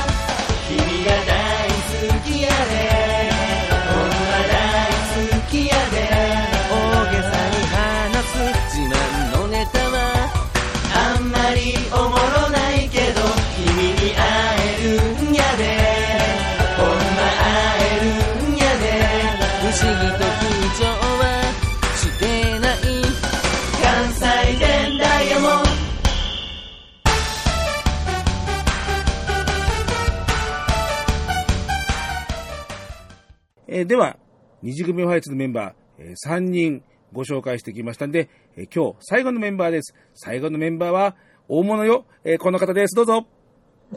[33.75, 34.17] えーでは、
[34.63, 39.95] 二次組ファイツのメンバー、え3人ご紹介してきましたんで、えー今日最後のメンバーです。
[40.15, 41.17] 最後のメンバーは、
[41.49, 42.05] 大物よ。
[42.23, 42.95] えーこの方です。
[42.95, 43.27] どうぞ。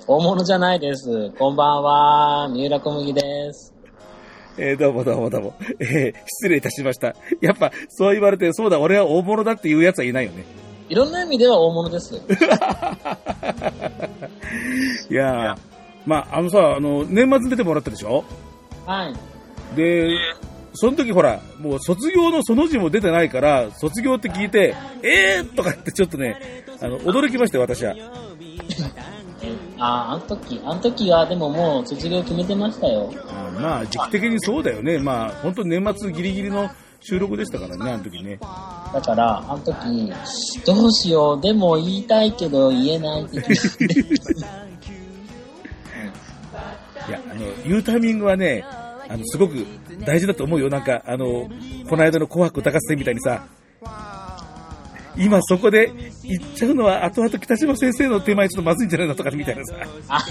[0.08, 1.30] 大物じゃないです。
[1.38, 2.50] こんばんは。
[2.50, 3.22] 三浦小麦で
[3.54, 3.76] す。
[4.58, 5.54] えーどうもどうもどうも。
[5.80, 7.16] えー失礼いたしました。
[7.40, 10.44] やっぱ、そう言われて、そうだ、俺は大物だっていうやつはいないよね。
[10.90, 12.16] いろんな意味では大物です。
[15.10, 15.58] いやー、
[16.08, 18.24] まあ、あのさ、あの、年末に出てもらったでしょ？
[18.88, 19.14] はい。
[19.76, 20.18] で、
[20.74, 27.96] その時ほら、もう卒業のその字も出てないから、卒業って聞いて、えーとかってちょっとね、あの、驚きましたよ、私は。
[27.96, 27.98] え
[29.80, 33.12] あ、あの時、あの時はでももう卒業決めてましたよ。
[33.30, 35.00] あまあ、時期的にそうだよね。
[35.00, 38.38] まあ、本当に年末ギリギリの収録でしたからね、あの時ね。
[38.94, 40.12] だから、あの時、
[40.66, 43.38] どうしよう、でも言いたいけど言えないって。
[47.08, 48.64] いや、あの、言うタイミングはね、
[49.10, 49.66] あの、すごく
[50.06, 50.70] 大事だと思うよ。
[50.70, 51.50] なんか、あの、
[51.90, 53.48] この間の紅白歌合戦みたいにさ、
[55.18, 55.92] 今そこで
[56.24, 59.76] 言っちゃうのは後々北島先生の手前ちょっとまずいんじゃないのとかみたいなさ。
[60.10, 60.26] あ、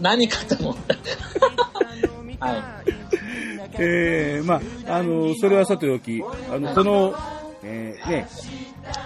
[0.00, 2.46] 何かと思った。
[2.46, 2.96] はい。
[3.78, 7.14] えー、まあ、あの、それはさておき、あの、この、
[7.62, 8.28] えー、ね、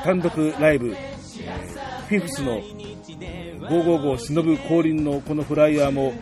[0.04, 6.12] 単独ライブ、えー、フィフスの555忍ぶ降臨のこのフライヤーも、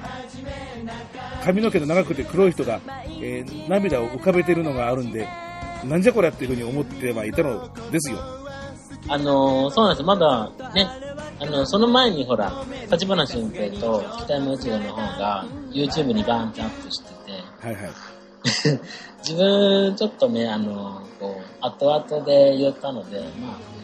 [1.43, 2.83] 髪の毛の長くて黒い人が、
[3.23, 5.27] えー涙を浮かべてるのがあるんで、
[5.87, 8.19] なんじゃこりゃっていうふうに思ってはいたのですよ。
[9.09, 10.07] あのーそうなんです。
[10.07, 10.91] まだ、ね、
[11.41, 12.53] あの、その前にほら、
[12.93, 17.33] 立花俊平と北山一郎の方が YouTube にバーンってアップしてて、
[17.67, 17.91] はいはい。
[19.25, 23.79] 自分、ちょっとね、あの、こう、後々で言ったので、まあ、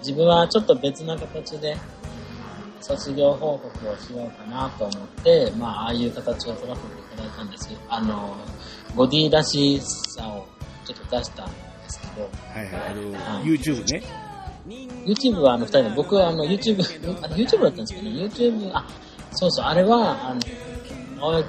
[0.00, 1.76] 自分はちょっと別な形で、
[2.80, 7.78] 卒業報告をしようかなと思って、まあ、ああいう形を取らせていただいたんですよ。
[7.88, 8.36] あの、
[8.96, 10.46] ボディ出しさを
[10.84, 11.54] ちょっと出したんで
[11.88, 12.90] すけど、はいはい。
[12.90, 14.02] あの、はい YouTube ね。
[15.06, 16.80] YouTube はあの二人の、僕はあの YouTube、
[17.22, 18.86] あ YouTube だったんですけど、YouTube、あ、
[19.32, 20.40] そうそう、あれは、あの、
[21.20, 21.44] 青柳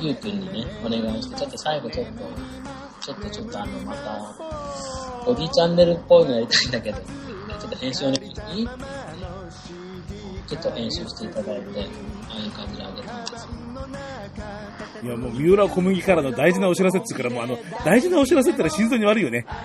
[0.00, 2.12] 優君にね、お願いして、ちょっと最後ちょっと、
[3.00, 6.98] ちょっとちょっとあの、また、ボディチャンネルっぽいのやりたいんだけど、
[7.72, 11.88] と編集お願いしていいって言ってちょっと編集していただいて、
[12.28, 13.48] ああいう感じであげたんですよ。
[15.02, 19.46] いや、もう、三浦小麦からの大事なお知らせっつうから、もうあの、大事なお知らせってのは心臓に悪いよね。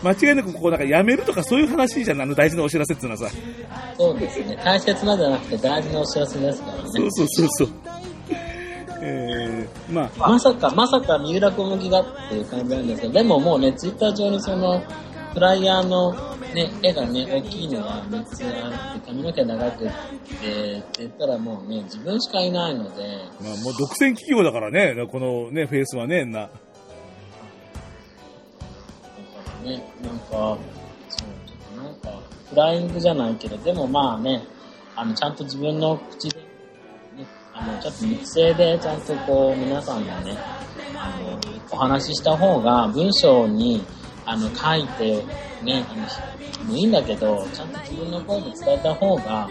[0.00, 3.36] 間違いなくここなんかやめるとかそういう話じゃん、あの大事なお知らせっていうのはさ。
[3.96, 4.56] そうですね。
[4.64, 6.82] 大切なんじゃなくて大事なお知らせですからね。
[6.84, 7.68] そうそうそうそう。
[9.08, 14.82] えー、まあ、まさか、まさか三浦小麦がっていう感じなんですけど、でももうね、ツイッター上にその、
[15.34, 16.12] フライヤーの
[16.54, 19.90] ね、絵がね、大きいのが3つあって、髪の毛長くっ
[20.40, 26.48] て、って言ったらもうね、自分しかいないので、まあ、もう独占企業だからね、このね、フェイスはね、な。
[29.62, 30.58] ね、なんか、そう、
[31.10, 34.42] ちょっとなんか、フライングじゃないけど、でもまあね、
[34.96, 36.47] あの、ちゃんと自分の口で、
[37.80, 40.36] ちょっと育成でちゃんとこう、皆さんがね、
[40.96, 41.38] あの、
[41.70, 43.84] お話しした方が、文章に、
[44.24, 45.24] あの、書いて、
[45.62, 49.48] ね、あの、もいいんだけど、ちゃんと自分の声で伝えた方が、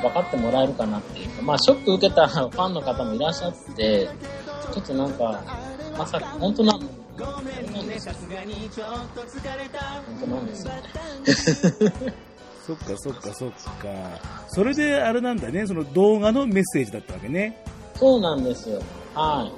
[0.00, 4.08] 分かってもらえるかなっていうか、まあ、ショック受けた ファンの方もいらっしゃって、
[4.72, 5.42] ちょっとなんか、
[5.96, 6.88] まさか、本当なの本
[7.66, 8.14] 当なんですよ。
[10.06, 10.72] 本当なんですよ
[12.04, 12.29] ね。
[12.70, 13.58] そっかそっかそっか。
[14.48, 17.62] それであれなんだね、その動画のメッセージだったわけね。
[17.96, 18.80] そうなんですよ。
[19.14, 19.50] は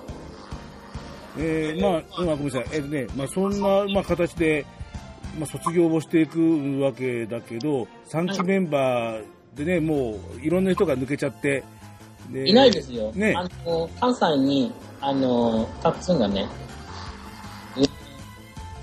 [1.37, 1.41] い。
[1.41, 2.67] えー、まあ、今ごめんなさい。
[2.73, 4.65] えーね、まあそんな、まあ形で、
[5.39, 11.65] まあ卒業をしていくわけだけど、3期メンバーでね、もういろんな人が抜けちゃって、
[12.31, 13.13] でいないですよ。
[13.13, 16.47] ねあの、関西に、あの、タッツンがね、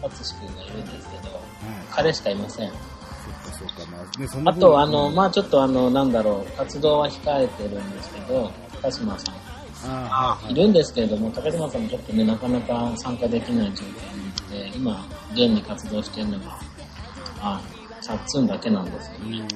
[0.02, 1.42] タツシ君がいるんですけど、はい
[1.92, 2.72] 彼しかいません。
[3.58, 8.52] そっかまあね、そんなあと、あうんの、まあちょっとあの、なんだろう、活動は控えてるんですけど、
[8.82, 9.36] 高島さん。
[9.86, 16.60] あーはいいるんですけれども、高島さんもちょっとね、なかなか参加できない状況なので、今、現に活動してるのが、
[17.42, 17.62] あ、
[18.06, 19.48] タッツンだけなんですよね。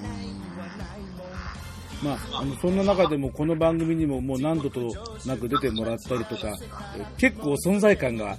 [2.01, 4.93] まあ、あのそんな中でもこの番組にももう何度と
[5.25, 6.57] なく出てもらったりとか、
[6.97, 8.37] え結構存在感が、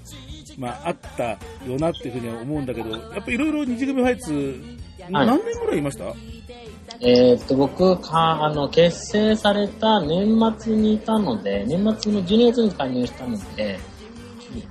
[0.59, 1.31] まあ、あった
[1.67, 4.39] よなっていうふうには思うんだけど、やっぱいろいろ二次組ファイツ、は
[4.81, 6.05] い何年ぐらいいました、
[7.01, 10.27] えーっと、僕か、あの、結成された年
[10.59, 13.79] 末にいたので、年末の12月に加入したので、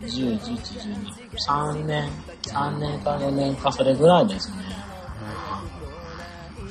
[0.01, 1.13] 10、11、12、
[1.47, 2.09] 3年、
[2.43, 4.82] 3年か4年か、それぐらいですね。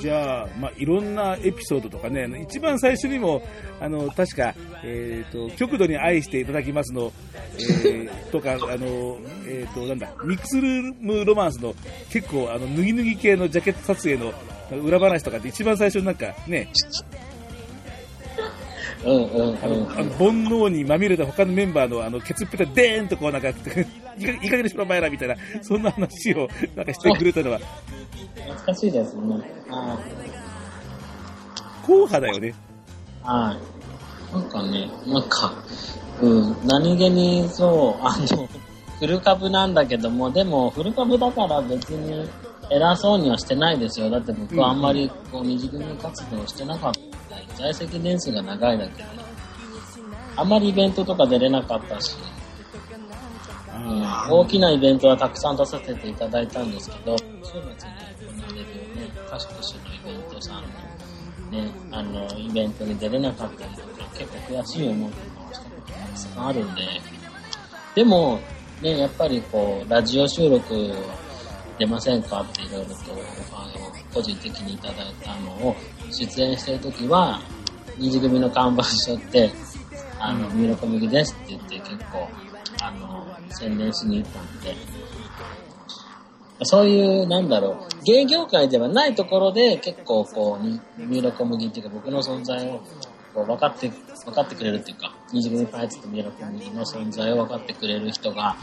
[0.03, 3.41] じゃあ、まあ、いろんなエピソードとかね、一番最初にも、
[3.79, 7.13] あの、確か、えっ、と、極度に愛していただきますの、
[7.85, 11.73] えーとか、あの、えっ、と、なんだ、ミックスルームロマンスの
[12.09, 14.33] 結構、あの、脱ぎ脱ぎ系のジャケット撮影の
[14.81, 16.67] 裏話とかって一番最初になんかね、
[19.05, 19.91] うんうんあの、うん。
[19.91, 23.83] あの煩悩にまみれた他のメンバーのあの、ケツっぺたでーんとこうなんか、いいかい
[24.17, 27.59] い加減にしろお前らみたいな、そんな話をなんかしてくれたのは、
[28.35, 29.35] 懐かしいですね。
[29.35, 30.23] はい。
[31.85, 32.53] 硬派だよね。
[33.23, 33.57] は
[34.31, 34.33] い。
[34.33, 35.53] なんかね、なんか、
[36.21, 38.47] うん、何気にそう、あの、
[38.99, 42.27] フル株なんだけども、でも、フル株だから別に
[42.69, 44.09] 偉そうにはしてないですよ。
[44.09, 47.12] だって僕はあんまりこう、二次組活動してなかった
[47.57, 49.03] 在籍年数が長いだけ、
[50.35, 52.15] あまりイベントとか出れなかったし、
[53.75, 58.65] うん、大きなイベントはたくさん出させていただいたんですけど、週末に行われる
[58.95, 59.53] ね、各種
[59.83, 60.67] のイベントさんの
[61.51, 66.81] ね、あの、イベントに出れなかったりとか、結構悔しい思いとかをしたことがたくさんあるんで、
[67.95, 68.39] でも、
[68.81, 70.93] ね、やっぱりこう、ラジオ収録
[71.77, 75.75] 出ませんかっていろいろとオファーを個人的にいただいたのを、
[76.11, 77.41] 出演してるときは、
[77.97, 79.51] 二次組の看板しょって、
[80.19, 82.29] あの、ミルコミギですって言って結構、
[82.81, 84.75] あの、宣伝しに行ったんで、
[86.63, 92.81] そういう、なんだろう、芸業界ではないところで結構こう、にミイラ小麦っていうか僕の存在を
[93.33, 93.91] こう分かって、
[94.25, 98.55] 分かってくれるっていうか、二次組パイツとミイラ小麦の存在を分かってくれる人が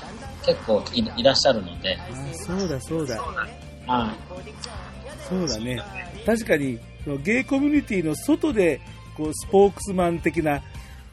[0.45, 3.21] 結構いいらっしゃるので、あそうだそうだ。
[3.87, 4.31] はい。
[5.31, 5.81] そうだね。
[6.27, 8.81] 確かに、そのゲイコミュニティの外で、
[9.17, 10.61] こう、スポークスマン的な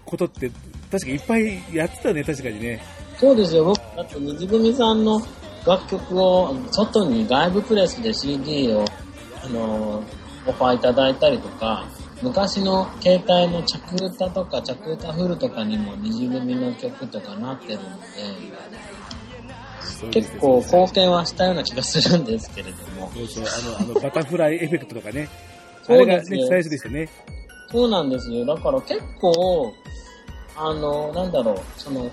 [0.05, 0.51] ことって、
[0.91, 2.81] 確かにいっぱいやってたね、確かにね。
[3.17, 5.21] そうですよ、僕、だって二次組さんの
[5.65, 8.85] 楽曲を外に外部プレスで CD を、
[9.43, 10.03] あの、
[10.45, 11.85] オファーいただいたりとか、
[12.21, 17.97] 昔の携帯の着歌とか着歌フルとかにも二次組の曲とかなってるので、
[20.11, 23.11] 結構貢献はしたような気がするんですけれども。
[23.13, 23.43] そうそう、
[23.77, 25.29] あの、あの、バタフライエフェクトとかね。
[25.83, 27.09] あ そうれが、ねですよ、最初でしたね。
[27.71, 28.45] そうなんですよ。
[28.45, 29.73] だから結構、
[30.55, 32.09] あの、なんだろう、その、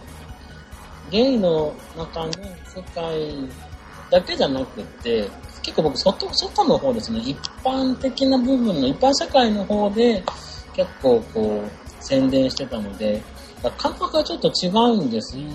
[1.11, 2.32] ゲイの中の
[2.66, 3.35] 世界
[4.11, 5.28] だけじゃなくて、
[5.62, 10.22] 結構僕外、外の方ですね、一般的な部分の、一般社会の方で
[10.74, 13.22] 結構こう、宣伝してたので、
[13.78, 15.51] 感覚がちょっと違うんですよね。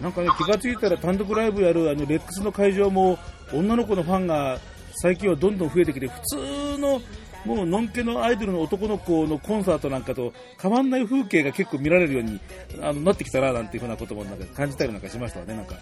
[0.00, 3.18] なんかね、気がついたら単独ライブやる、あの、レックスの会場も、
[3.52, 4.58] 女の子のファンが
[5.02, 7.00] 最近はどんどん増えてきて、普通の、
[7.44, 12.40] もう、のんけのアイドルの男の子のコンサートなんかと変わんない風景が結構見られるように
[12.82, 15.76] あのなってきたな、なんていうふうなこともなんか感じたりなんかしましたね、なんか。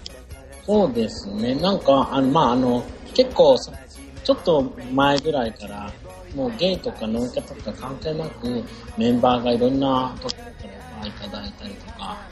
[0.65, 1.55] そうですね。
[1.55, 5.93] なんか、あの、まあ、あの、結構、ちょっと前ぐらいから、
[6.35, 8.65] もうゲイとかノンケとか関係なく、
[8.99, 12.26] メンバーがいろんなところからいただいたりとか、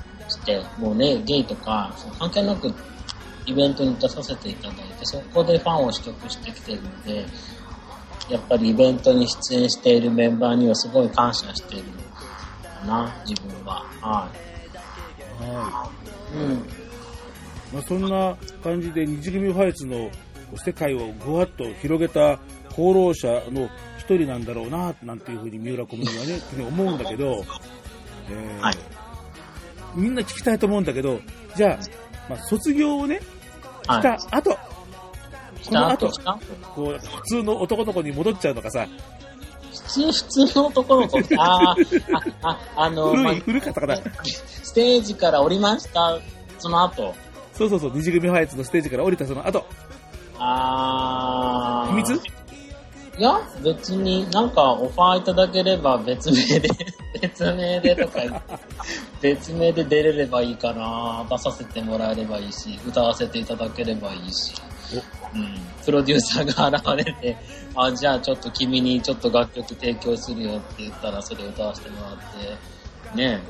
[0.79, 2.73] もうね、ゲイとか関係なく
[3.47, 7.27] イベントに出させていただいて、そこでファンを取得してきてるので、
[8.31, 11.85] やっぱりイベントに出演しているメンバーにはすごい感謝している
[12.81, 13.85] かな、自分は。
[14.01, 14.29] は。
[15.39, 15.91] は
[16.33, 16.53] いうん。
[16.53, 16.57] い。
[17.73, 20.11] まあ、そんな感じで、二次組ファイツの
[20.57, 22.39] 世界をぐわっと広げた
[22.73, 23.69] 功労者の
[23.99, 27.45] 一人なんだろうな、なんていうふうに三浦小麦はね、 思うんだけど、
[28.31, 28.94] えーはい
[29.95, 31.21] みんな聞きたいと思うんだけど、
[31.57, 31.79] じゃあ、
[32.29, 33.21] まあ、卒業をね、
[33.87, 34.21] はい。
[34.21, 34.59] した後、
[35.63, 36.13] 来たこの後
[36.75, 38.87] こう、普通の男の子に戻っちゃうのかさ、
[39.73, 41.19] 普通、普通の男の子。
[41.39, 43.97] あーあ、あ、あの、ま古い、古かったかな。
[43.97, 46.19] ステージから降りました、
[46.59, 47.15] その後。
[47.53, 49.65] そうそうそう、二次組ファイツのステージから降りたその後、
[50.39, 52.21] あー秘密？
[53.17, 56.69] いや、別になんかオファーいただければ別名で、
[57.21, 58.21] 別名でとか
[59.21, 64.53] 別名で出れればいいかな、出させてもらえればいいし、歌わせていただければいいし、
[65.33, 67.37] うん、プロデューサーが現れて、
[67.77, 72.17] あ、じゃあちょっと君にちょっと楽曲提供するよって言ったらそれを歌わせてもらっ
[73.13, 73.41] て、ね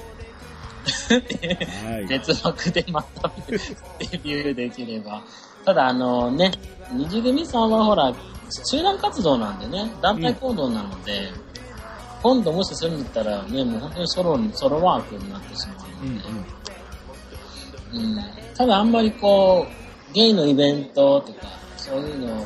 [1.84, 2.06] はい。
[2.08, 3.30] 別枠でまた
[3.98, 5.22] デビューできれば。
[5.64, 6.52] ただあのね、
[6.92, 8.12] 二次組さんはほら、
[8.64, 11.30] 集団活動なんでね、団体行動なので、
[12.22, 16.28] 今度もしするんだったらね、もう本当にソロに、ソロワークになってしまううんので、
[17.94, 18.54] うん。
[18.54, 19.66] ただあんまりこ
[20.10, 21.40] う、ゲイのイベントとか、
[21.76, 22.44] そういうの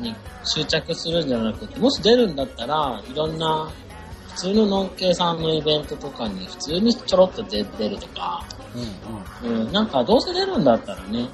[0.00, 3.70] に執着するんじゃなくて、もし出るんだったら、いろんな、
[4.28, 8.42] 普通のノンケさんのイベントとかに普通にちょろっと出出るとか、
[9.44, 9.66] うんうん。
[9.66, 11.28] うん、なんかどうせ出るんだったらね、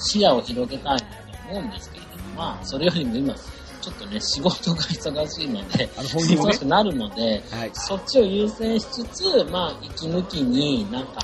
[0.00, 1.06] 視野を広げたいなと
[1.50, 7.70] 思うんですけれども、まあ、それよりも今、ちょっとね、仕事が忙しいので、あの本忙しくなるので、はい。
[7.72, 11.20] そっちを優先しつつ、まあ、息抜きになんか、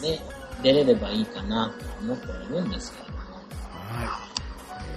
[0.00, 0.20] ね、
[0.62, 3.20] 出れればいいかなと思ってはいるんですけれども。
[3.70, 4.08] はい。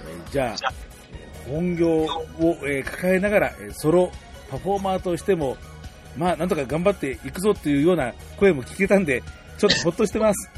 [0.08, 0.72] えーじゃあ、
[1.12, 2.06] えー本業を、
[2.64, 4.10] えー抱えながら、えーソロ
[4.50, 5.56] パフォーマーとしても、
[6.16, 9.22] まあ、なんとか頑張っていくぞっていうような声も聞けたんで、
[9.58, 10.50] ちょっとほっとしてます。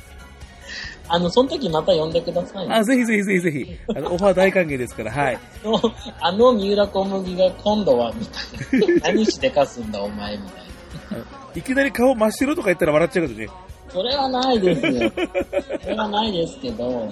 [1.09, 2.75] あの、その時また呼んでくださいね。
[2.75, 5.39] あ、ぜひぜひぜひぜひ、あの、 オファー大歓迎ですから、はい。
[5.65, 5.81] あの、
[6.21, 9.01] あの三浦小麦が今度は、みたいな。
[9.09, 11.25] 何してかすんだ、お前、みたいな。
[11.55, 13.49] いきなり顔真っ白とか言ったら笑っちゃうけどね。
[13.89, 15.11] それはないですよ。
[15.81, 17.09] それはないですけど、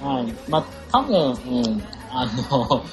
[0.00, 0.34] はい。
[0.48, 2.84] まあ、多分、うん、あの、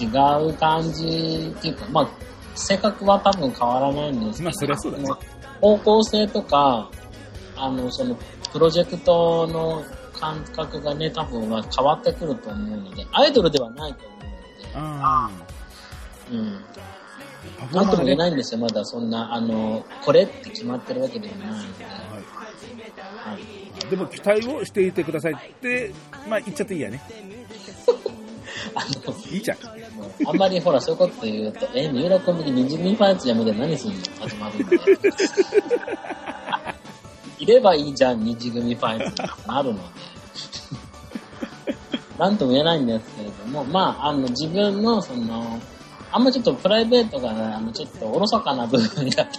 [0.00, 2.08] 違う感じっていうか、まあ、
[2.54, 5.08] 性格は多分変わらないんですけど、まあそりゃそうだね
[5.60, 6.88] 方向性とか、
[7.56, 8.16] あの、その、
[8.54, 14.16] プロジェクトの感覚がね、多分は変わってくると思うので、アイドルではないと思
[14.74, 15.30] あ
[16.30, 16.64] うので、うん。
[17.58, 18.16] あ、パフォーマーねなんとも言え。
[18.16, 22.20] ないんですよ、まだそんな、あの、これって決まってるわけではないので、は
[23.24, 23.42] はい。
[23.86, 23.90] い。
[23.90, 25.92] でも期待をしていてくださいって、
[26.28, 27.00] まあ言っちゃっていいやね。
[28.74, 29.58] あの、いいじゃん。
[30.26, 33.96] あんまりほら、そういうこと言うと、え、三浦コンビニ二次組ファイツやめて何すんの？
[34.20, 34.78] 始まるんで。
[37.38, 39.80] いればいいじゃん、二次組ファイツになるので。
[42.18, 45.60] なんとも言えないんですけれども、まあ、あの、自分の、その、
[46.12, 49.38] あんまちょっとプライベートがね、あの、ちょっとおろそかな部分があって、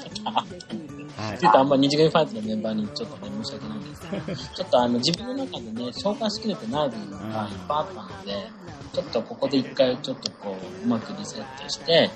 [1.16, 1.38] はい。
[1.40, 7.32] ちょっとあんま二次元ファイトのメンバーにちょっとね、申し訳ないんですけど、 ちょっとあの、自分の中でね、消化しきれてない部分がいっ
[7.68, 8.50] ぱいあったので、
[8.94, 12.10] ちょっとここで一回ちょっとこう、うまくリセットして、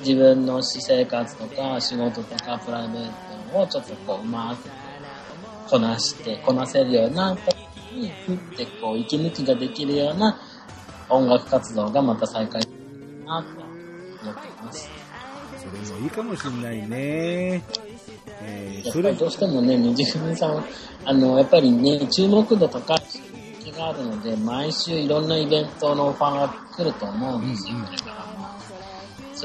[0.00, 3.10] 自分の私生活とか仕事とかプライベー
[3.52, 4.68] トをちょっとこう、うまく
[5.68, 7.56] こなして、こなせるような時
[7.94, 10.38] に、ふってこう、息抜きができるような
[11.08, 13.48] 音楽活動がまた再開するなと
[14.22, 14.88] 思っています。
[15.58, 17.62] それもいいかもしんないね。
[18.42, 20.64] えー、やっぱり、どうしてもね、二次組さん、
[21.04, 22.98] あの、やっぱりね、注目度高い
[23.62, 27.86] 人気があるので、毎週いろんなイベントのオファーが来ると思うんですよ、うんうん。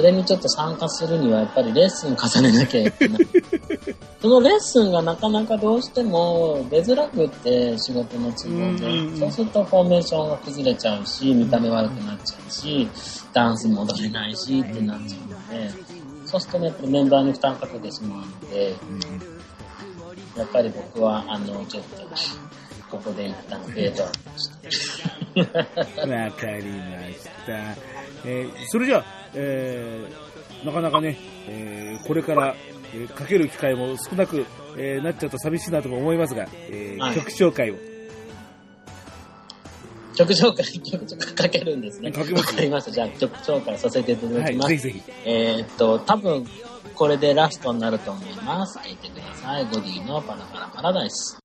[0.01, 3.27] それにちょっと参加するには、やっぱりレッスン重ねなきゃいけない。
[4.19, 9.19] そのレッスンがなかなかどうしても出づらくって、仕事の都合で。
[9.19, 12.89] そうするとフォーメーションが崩れちゃうし、見た目悪くなっちゃうし、
[13.31, 15.71] ダンスも踊れないしってなっちゃうので、
[16.25, 18.75] そうするとね、やっぱりメンバーに負担かけてしまうので、
[20.35, 21.97] やっぱり僕は、あの、ちょっと、
[22.89, 24.03] ここで一旦フェート
[24.35, 24.49] し
[25.35, 25.41] て。
[25.45, 28.00] わかりました。
[28.25, 31.17] えーそれじゃあ、えーなかなかね、
[31.47, 32.55] えーこれから、
[32.93, 34.45] えーかける機会も少なく、
[34.77, 37.75] えーなっちゃうと寂しいなとも思いますが、えーはい曲紹介を。
[40.13, 42.11] 曲紹介、曲紹介かけるんですね。
[42.11, 42.47] かけます？
[42.47, 42.91] わかりました。
[42.91, 44.69] じゃあ曲紹介させていただはい、きます。
[44.69, 45.01] ぜひぜひ。
[45.25, 46.45] えーっと、多分、
[46.95, 48.77] これでラストになると思います。
[48.79, 49.65] 聞いてください。
[49.65, 51.39] ゴディのパラパラパラダイス。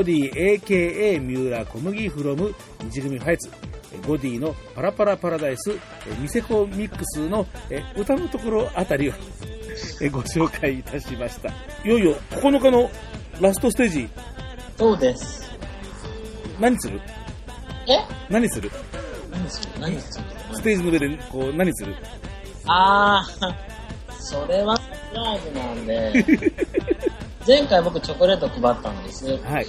[0.00, 3.50] ゴディ AKA 三浦小麦フロム二組ファイツ。
[4.06, 5.78] ゴディのパラパラパラダイス、
[6.18, 9.12] ニセコミックスのえ歌のところあたりを
[10.00, 11.50] えご紹介いたしました。
[11.84, 12.90] いよいよ9日の
[13.42, 14.08] ラストステージ、
[14.78, 15.50] そうです。
[16.58, 16.98] 何する？
[17.86, 17.98] え？
[18.30, 18.70] 何する？
[19.30, 19.80] 何する？
[19.80, 20.24] 何する？
[20.54, 21.94] ステージの上でこう何する？
[22.64, 23.54] あー、
[24.18, 26.24] それはサプライズなんで、
[27.46, 29.36] 前回僕チョコレート配ったんです。
[29.38, 29.66] はい。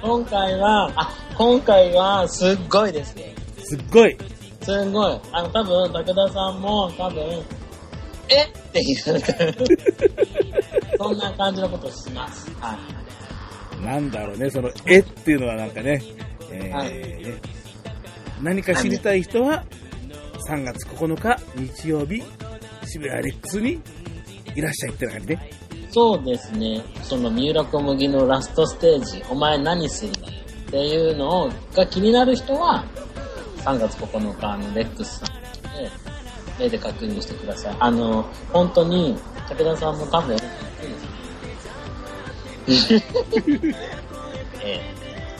[0.00, 3.34] 今回は、あ、今回はすっごいですね。
[3.58, 4.16] すっごい。
[4.62, 5.20] すんごい。
[5.32, 7.42] あの、多分、武田さんも、多分、
[8.28, 8.42] え？
[8.44, 9.52] って言うから、
[10.98, 12.50] そんな感じのことをします。
[12.60, 12.78] は
[13.80, 13.84] い。
[13.84, 15.00] なんだろうね、その、え？
[15.00, 16.02] っていうのはなんかね、
[16.50, 17.34] えーはいね
[18.42, 19.64] 何か知りたい人は、
[20.48, 22.22] 3月9日日曜日、
[22.84, 23.80] 渋谷レックスに
[24.54, 25.50] いらっしゃいってな感じね。
[25.94, 26.82] そうですね。
[27.04, 30.32] その三浦小麦のラストステージ、お前何するんだよ
[30.66, 32.84] っていうのをが気になる人は、
[33.58, 35.88] 3月9日のレックスさんで、
[36.58, 37.76] 目で確認してください。
[37.78, 39.16] あの、本当に、
[39.48, 40.40] 武田さんも多分、 え
[44.64, 44.80] え、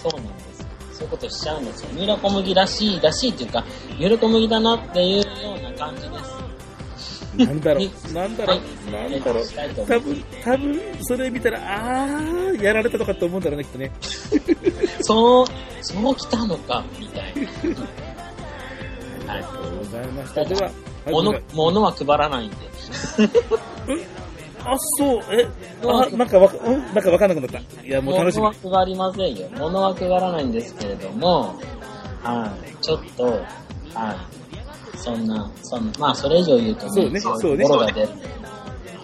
[0.01, 0.67] そうなんですよ。
[0.93, 1.89] そういうことしちゃうんですよ。
[1.95, 3.65] 三浦小麦らしい、らしいっていうか、
[3.99, 5.25] 三浦小麦だなっていうよ
[5.59, 6.34] うな感じです。
[7.37, 9.45] なんだろはい、う、なんだろはう、いなんだろう。
[9.87, 13.91] 多分、多分、それ見たら、あー、やられたとかって思うんだろうね、きっとね。
[15.03, 15.47] そう、
[15.83, 17.33] そう来たのか、みたい
[19.27, 19.33] な。
[19.33, 19.39] はい。
[19.39, 20.45] ありがとうございました。
[20.45, 20.71] では、
[21.55, 22.57] 物は配らないんで。
[24.67, 25.47] あ、そう、え、
[25.87, 26.95] あ、なんかわか、うん？
[26.95, 27.59] なんかわかんなくなった。
[27.87, 28.55] いや、もう楽しみ物。
[28.73, 29.47] は配りませんよ。
[29.59, 31.55] 物は配らないんですけれども、
[32.23, 32.77] はい。
[32.83, 34.17] ちょっと、はい。
[34.97, 38.09] そんな、そんな、まあ、それ以上言うとそうねそうねボロが出る。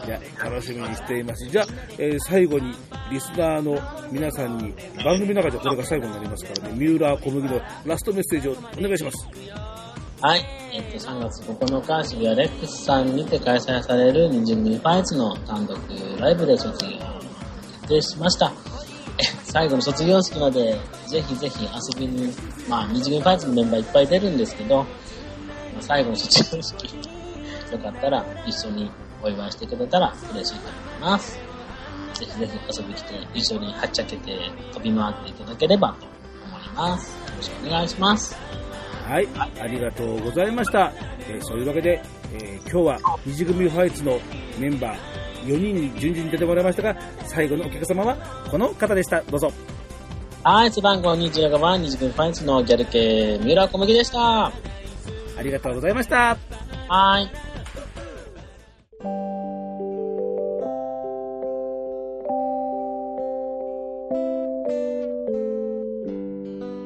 [0.07, 1.47] じゃあ楽しみにしています。
[1.47, 1.67] じゃあ、
[1.99, 2.75] えー最後に、
[3.11, 3.79] リスナーの
[4.11, 4.75] 皆さんに、
[5.05, 9.29] 番組の中でこれが最後になりますからね、三浦小麦のラストメッセージをお願いします。
[10.21, 10.45] はい。
[10.73, 15.79] えっと、3月9日、渋谷レックスさんにて開催される二次組ファイツの単独
[16.19, 17.01] ライブで卒業を
[17.81, 18.53] 決定しました。
[19.19, 20.79] え最後の卒業式まで、
[21.09, 22.33] ぜひぜひ遊びに、
[22.69, 24.87] まあ、二次組ファイツのメンバーいっぱい出るんですけど、まあ
[25.81, 26.97] 最後の卒業式、
[27.73, 28.91] よかったら一緒に
[29.23, 31.39] お祝いしてくれたら嬉しいと思います。
[32.15, 36.07] ぜひぜひ遊びに来て、一緒にはっちゃけて飛び回っていただければと
[36.47, 37.13] 思います。
[37.13, 38.37] よろしくお願いします。
[39.07, 39.29] はい、
[39.61, 40.93] ありがとうございました。
[41.29, 42.03] えーそういうわけで、
[42.35, 44.21] えー今日は二次組ファイツの
[44.59, 44.99] メンバー
[45.47, 48.17] 4人に順々に出てもらいましたが、最後のお客様は
[48.51, 49.23] この方でした。
[49.23, 49.53] どうぞ。
[50.43, 54.53] はい、背番号25番、二次組ファインズのギャル系、三浦小麦でした。
[55.41, 56.37] ありがとうございました。
[56.89, 57.31] はい。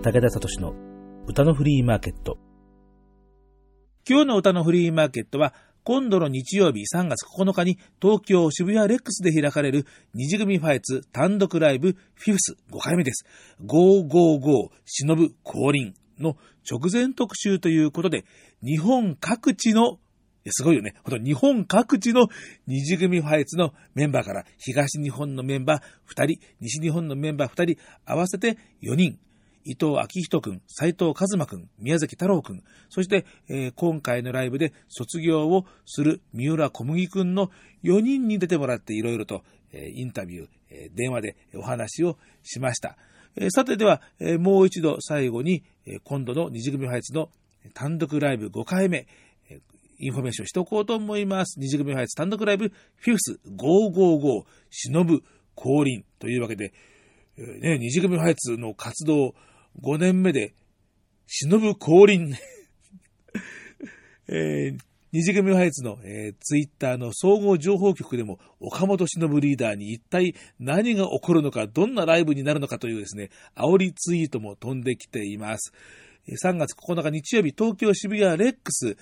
[0.05, 0.73] 武田聡の
[1.27, 2.39] 歌のフリーマーケット。
[4.09, 5.53] 今日の歌のフリーマーケットは、
[5.83, 9.85] 今度の日曜日3月9日に東京渋谷レックスで開かれる
[10.15, 13.27] 二次組ファイツ単独ライブフィフス5回目です。
[13.67, 16.37] 555忍ぶ降臨の
[16.71, 18.25] 直前特集ということで、
[18.63, 19.99] 日本各地の、
[20.51, 20.95] すごいよね。
[21.05, 22.29] ほんと、日本各地の
[22.67, 25.83] 二次組ファイツのメンバーから、東日本のメンバー
[26.15, 29.19] 2人、西日本のメンバー2人、合わせて4人、
[29.67, 37.51] 伊藤明人くん、斉藤和馬くん、宮崎太郎くん、そして、えー今回のライブで卒業をする三浦小麦くんの
[37.83, 39.43] 4人に出てもらっていろいろと、
[39.73, 42.99] えーインタビュー、えー電話でお話をしました。
[43.37, 47.31] えーさてでは、えーもう一度最後に、えー今度の虹組ファイツの
[47.75, 49.07] 単独ライブ5回目、
[49.51, 49.61] えー
[49.99, 51.59] インフォメーションしておこうと思います。
[51.59, 55.23] 虹組ファイツ単独ライブ fifth ゴー5 Go忍ぶ
[55.55, 56.73] 降臨というわけで、
[57.39, 59.35] えーね、二次組ファイツの活動
[59.81, 60.53] 5年目で、
[61.27, 62.35] 忍ぶ降臨。
[64.29, 64.79] えー
[65.15, 75.73] 二次組ファイツの、えーツイッターの総合情報局でも、岡本忍リーダーに一体何が起こるのか、どんなライブになるのかというですね、煽りツイートも飛んできています。
[76.27, 78.97] 3月9日日曜日、東京渋谷レックス、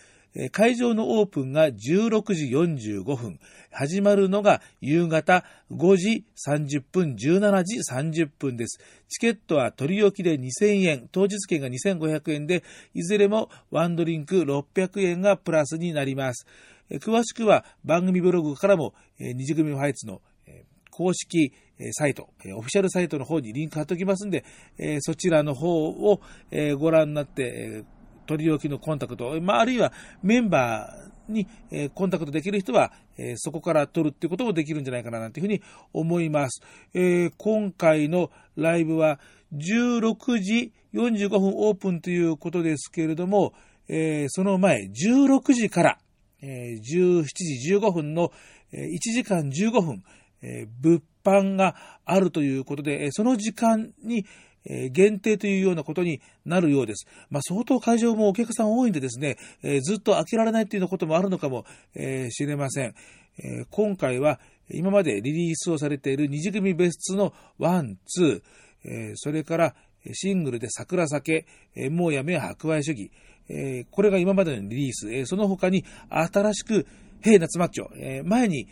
[0.50, 3.38] 会場のオープンが16時45分。
[3.70, 8.80] 始まるのが夕方5時30分、17時30分です。
[9.08, 12.62] チケットは取り置きで2000円、当日券が2500円で、
[12.94, 16.46] いずれもワンドリンク600円がプラスになります。
[16.92, 20.22] 詳しくは番組ブログからも、二次組ファイツの、
[20.90, 21.52] 公式
[21.92, 24.44] サイト、オフィシャルサイトの方にリンク貼っておきますんで、
[25.00, 26.20] そちらの方を、
[26.78, 27.84] ご覧になって、
[28.26, 29.92] 取り置きのコンタクト、まあ、あるいは
[30.22, 35.62] メンバーに、えコンタクトできる人は、えそこから撮るっていうこともできるんじゃないかななんていうふうに
[35.92, 36.62] 思います。
[36.94, 39.20] えー今回のライブは
[39.54, 43.54] 16時45分オープンということですけれども、
[43.88, 45.98] えーその前16時から、
[46.40, 48.32] えー17時15分の、
[48.72, 50.04] えー1時間15分、
[50.42, 54.26] え物販があるということで、その時間に、
[54.64, 57.06] え限定というようなことになるようです。
[57.30, 62.94] まあ、相当会場もお客さん多いんでですね、えずっと開けられないというようなこともあるのかもえしれません。
[63.38, 64.40] え今回は
[64.70, 69.74] 今までリリースをされている二次組別室のワン、ツー、えそれから
[70.12, 73.10] シングルで桜酒、えもうやめや博愛主義、
[73.48, 76.86] えこれが今までのリリース、えその他に新しく、
[77.20, 78.66] Hey 夏マッチョ、え前に、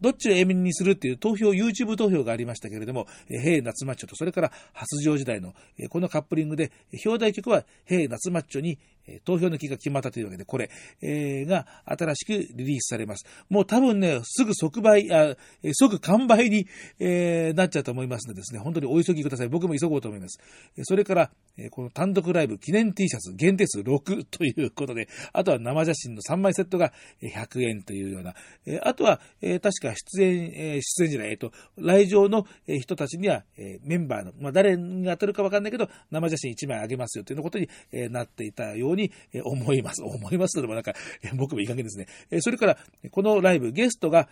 [0.00, 6.72] どっちを A 面にするっていう投票、YouTube 投票がありましたけれども、えー Hey 夏マッチョと、それから発情時代の、えーこのカップリングで、
[7.04, 8.78] 表題曲は平夏マッチョに、
[9.24, 10.70] 投票の日が決まったというわけで、これ、
[11.02, 13.24] えーが新しくリリースされます。
[13.48, 16.66] もう多分ね、すぐ即売、あえ即完売に、
[16.98, 19.48] えーなっちゃうと思いますのでですね、本当にお急ぎください。
[19.48, 20.38] 僕も急ごうと思います。
[20.84, 26.92] それから、えこの単独ライブ記念 T シャツ限定数6ということで、あとは生写真の3枚セットが
[27.22, 28.34] 100円というような、
[28.66, 40.02] えあとは、えー確か出演、え出演じゃない、えっ、と、来場の人たちには、えーメンバーの、まあ、誰が当たるかわかんないけど、生写真1枚あげますよというようなことに、えーなっていたように、えー思います。
[40.04, 40.94] 思いますとでもなんか、
[41.34, 42.06] 僕もいい加減ですね。
[42.40, 42.78] それから、
[43.10, 44.28] このライブ、ゲストが、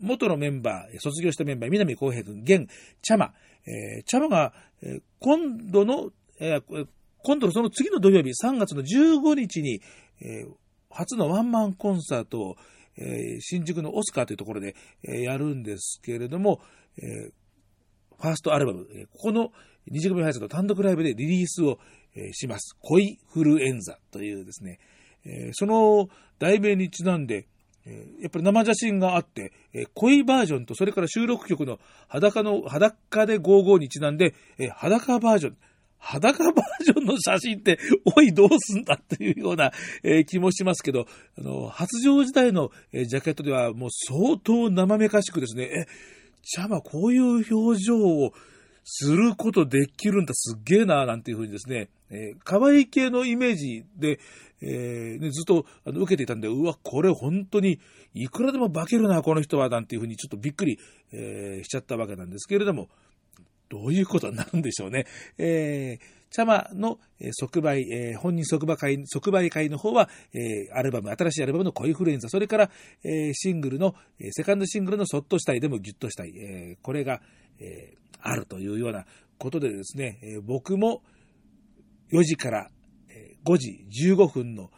[0.00, 2.68] 元のメンバー、卒業したメンバー、南光平君、現、
[3.02, 3.34] チャマ、
[4.06, 4.54] チャマが、
[5.18, 6.12] 今度の、
[7.24, 9.80] 今度のその次の土曜日、3月の15日に、
[10.90, 12.56] 初のワンマンコンサートを、
[13.40, 16.60] 新宿のオスカーというところで、やるんですけれども、
[16.96, 19.52] ファーストアルバム、ここの
[19.86, 21.78] 二次組配信の単独ライブでリリースを、
[22.32, 22.76] します。
[22.80, 24.78] 恋フルエンザというですね、
[25.52, 26.08] その
[26.38, 27.46] 題名にちなんで、
[28.20, 29.52] やっぱり生写真があって、
[29.94, 34.34] 恋バージョンと、それから収録曲の裸の、裸で55にちなんで、
[34.76, 35.56] 裸バージョン、
[35.98, 37.78] 裸バージョンの写真って、
[38.16, 39.72] おい、どうすんだっていうような、
[40.26, 41.06] 気もしますけど、
[41.38, 45.86] あの、発情時代の、ジャケットではもう相当生めかしくですね、え、
[46.42, 48.32] ちゃまこういう表情を
[48.84, 54.18] することできるんだ、すっげえな、なんていうふうにですね、えー可愛い系のイメージで、
[54.60, 57.80] えーね、ずっと受けていたんで、うわ、これ本当に
[58.14, 60.78] いくらでも化けるな、この人は、なんていうふうにちょっとびっくり、
[61.12, 62.88] えーしちゃったわけなんですけれども、
[63.68, 65.06] どういうことになるんでしょうね。
[65.38, 66.98] えー、チャマの
[67.32, 72.70] 即売、えー本人即売会、即売会の方は、えーアルバム、新しいアルバムの恋フルエンザ、それから、
[73.04, 73.94] えーシングルの、
[74.32, 77.22] セカンドシングルのそっとしたいでもギュッとしたい、えーこれが、
[77.62, 79.04] えーあるというような
[79.38, 81.02] ことでですね、えー僕も
[82.12, 82.70] 4時から
[83.44, 84.70] 5時15分の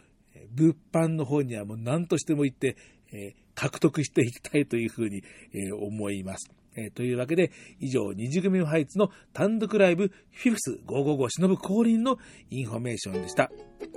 [0.53, 2.77] 物販の方にはもう何としても行って、
[3.13, 5.23] えー獲得していきたいというふうに、
[5.53, 6.51] えー思います。
[6.77, 7.51] えーというわけで、
[7.81, 12.19] 以上、虹組のファイツの単独ライブ、 fifth ゴー5 Go 忍ぶ降臨の
[12.51, 13.51] インフォメーションでした。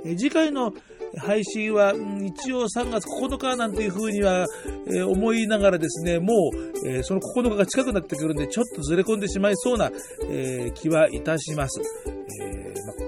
[0.05, 0.73] えー次回の
[1.17, 4.45] 配信は、一応3月9日なんていうふうには、
[4.88, 9.91] えー思いながらですね、もう、えーその9日が近くなってくるんで、ちょっとずれ込んでしまいそうな、
[10.30, 11.82] え気はいたします。
[12.41, 13.07] えま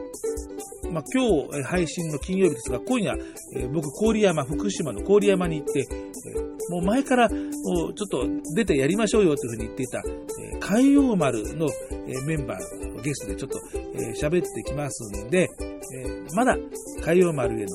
[0.92, 3.16] まあ、今日配信の金曜日ですが、今夜、
[3.56, 11.68] えー僕、郡山、福島の郡山に行って、えーもう前から、もうちょっと出てやりましょうよというふうに言っていた、えー海洋丸の、
[12.08, 13.60] えーメンバー、ゲストでちょっと
[13.96, 15.50] えー喋、ってきますんで、
[15.96, 16.56] えーまだ
[17.04, 17.68] 海洋丸への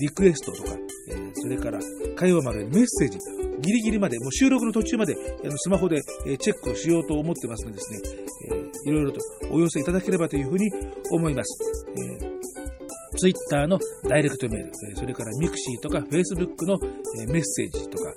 [0.00, 0.70] リクエストとか、
[1.10, 1.78] えーそれから
[2.16, 3.18] 海洋丸へのメッセージ、
[3.62, 8.00] ギリギリまで、もう収録の途中まで、あのスマホで、えチェックをしようと思ってますのでですね、
[8.50, 9.20] えーいろいろと
[9.52, 10.68] お寄せいただければというふうに
[11.12, 11.86] 思います。
[12.20, 12.21] えー
[13.22, 16.76] ツイッターのダイレクトメール、それからミクシーとかフェイスブックの
[17.28, 18.12] メッセージとか、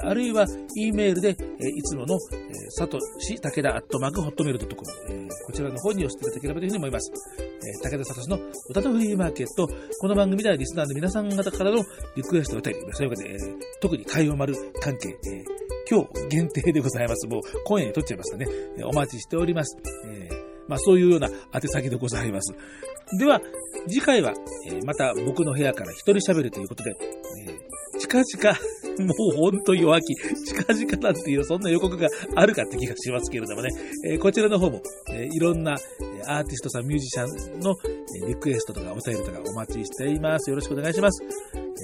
[0.00, 4.82] あるいは E メールで、いつもの、えー、さとし武田アットマークホットメールドットコ
[5.12, 7.12] ム、こちらの方に寄せていただければというふうに思います。
[7.38, 8.38] え武田聡の
[8.70, 11.84] 歌のフリーマーケット、この番組ではリスナーの皆さん方からの
[12.16, 13.38] リクエストをたり、そういうわけで、
[13.82, 15.18] 特に海洋丸関係、
[15.90, 17.26] 今日限定でございます。
[17.26, 18.46] もう今夜に撮っちゃいますかね。
[18.86, 19.76] お待ちしております。
[20.06, 20.30] え
[20.66, 22.54] まあそういうような宛先でございます。
[23.12, 23.40] では、
[23.88, 24.34] 次回は、
[24.66, 26.96] えまた僕の部屋から一人喋るということで、
[27.46, 28.58] え近々、
[28.98, 33.70] もうほんと弱気、近々なんていうそんな予告があるかって気がしますけれどもね、
[34.04, 34.80] えこちらの方も、
[35.12, 35.76] えいろんな
[36.26, 37.76] アーティストさん、ミュージシャンの
[38.26, 40.50] リクエストとかお便りとかお待ちしています。
[40.50, 41.22] よろしくお願いします。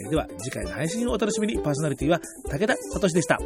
[0.07, 2.21] えでは、次回の配信をお楽しみに、パーソナリティは
[2.51, 3.39] 武田聡でした。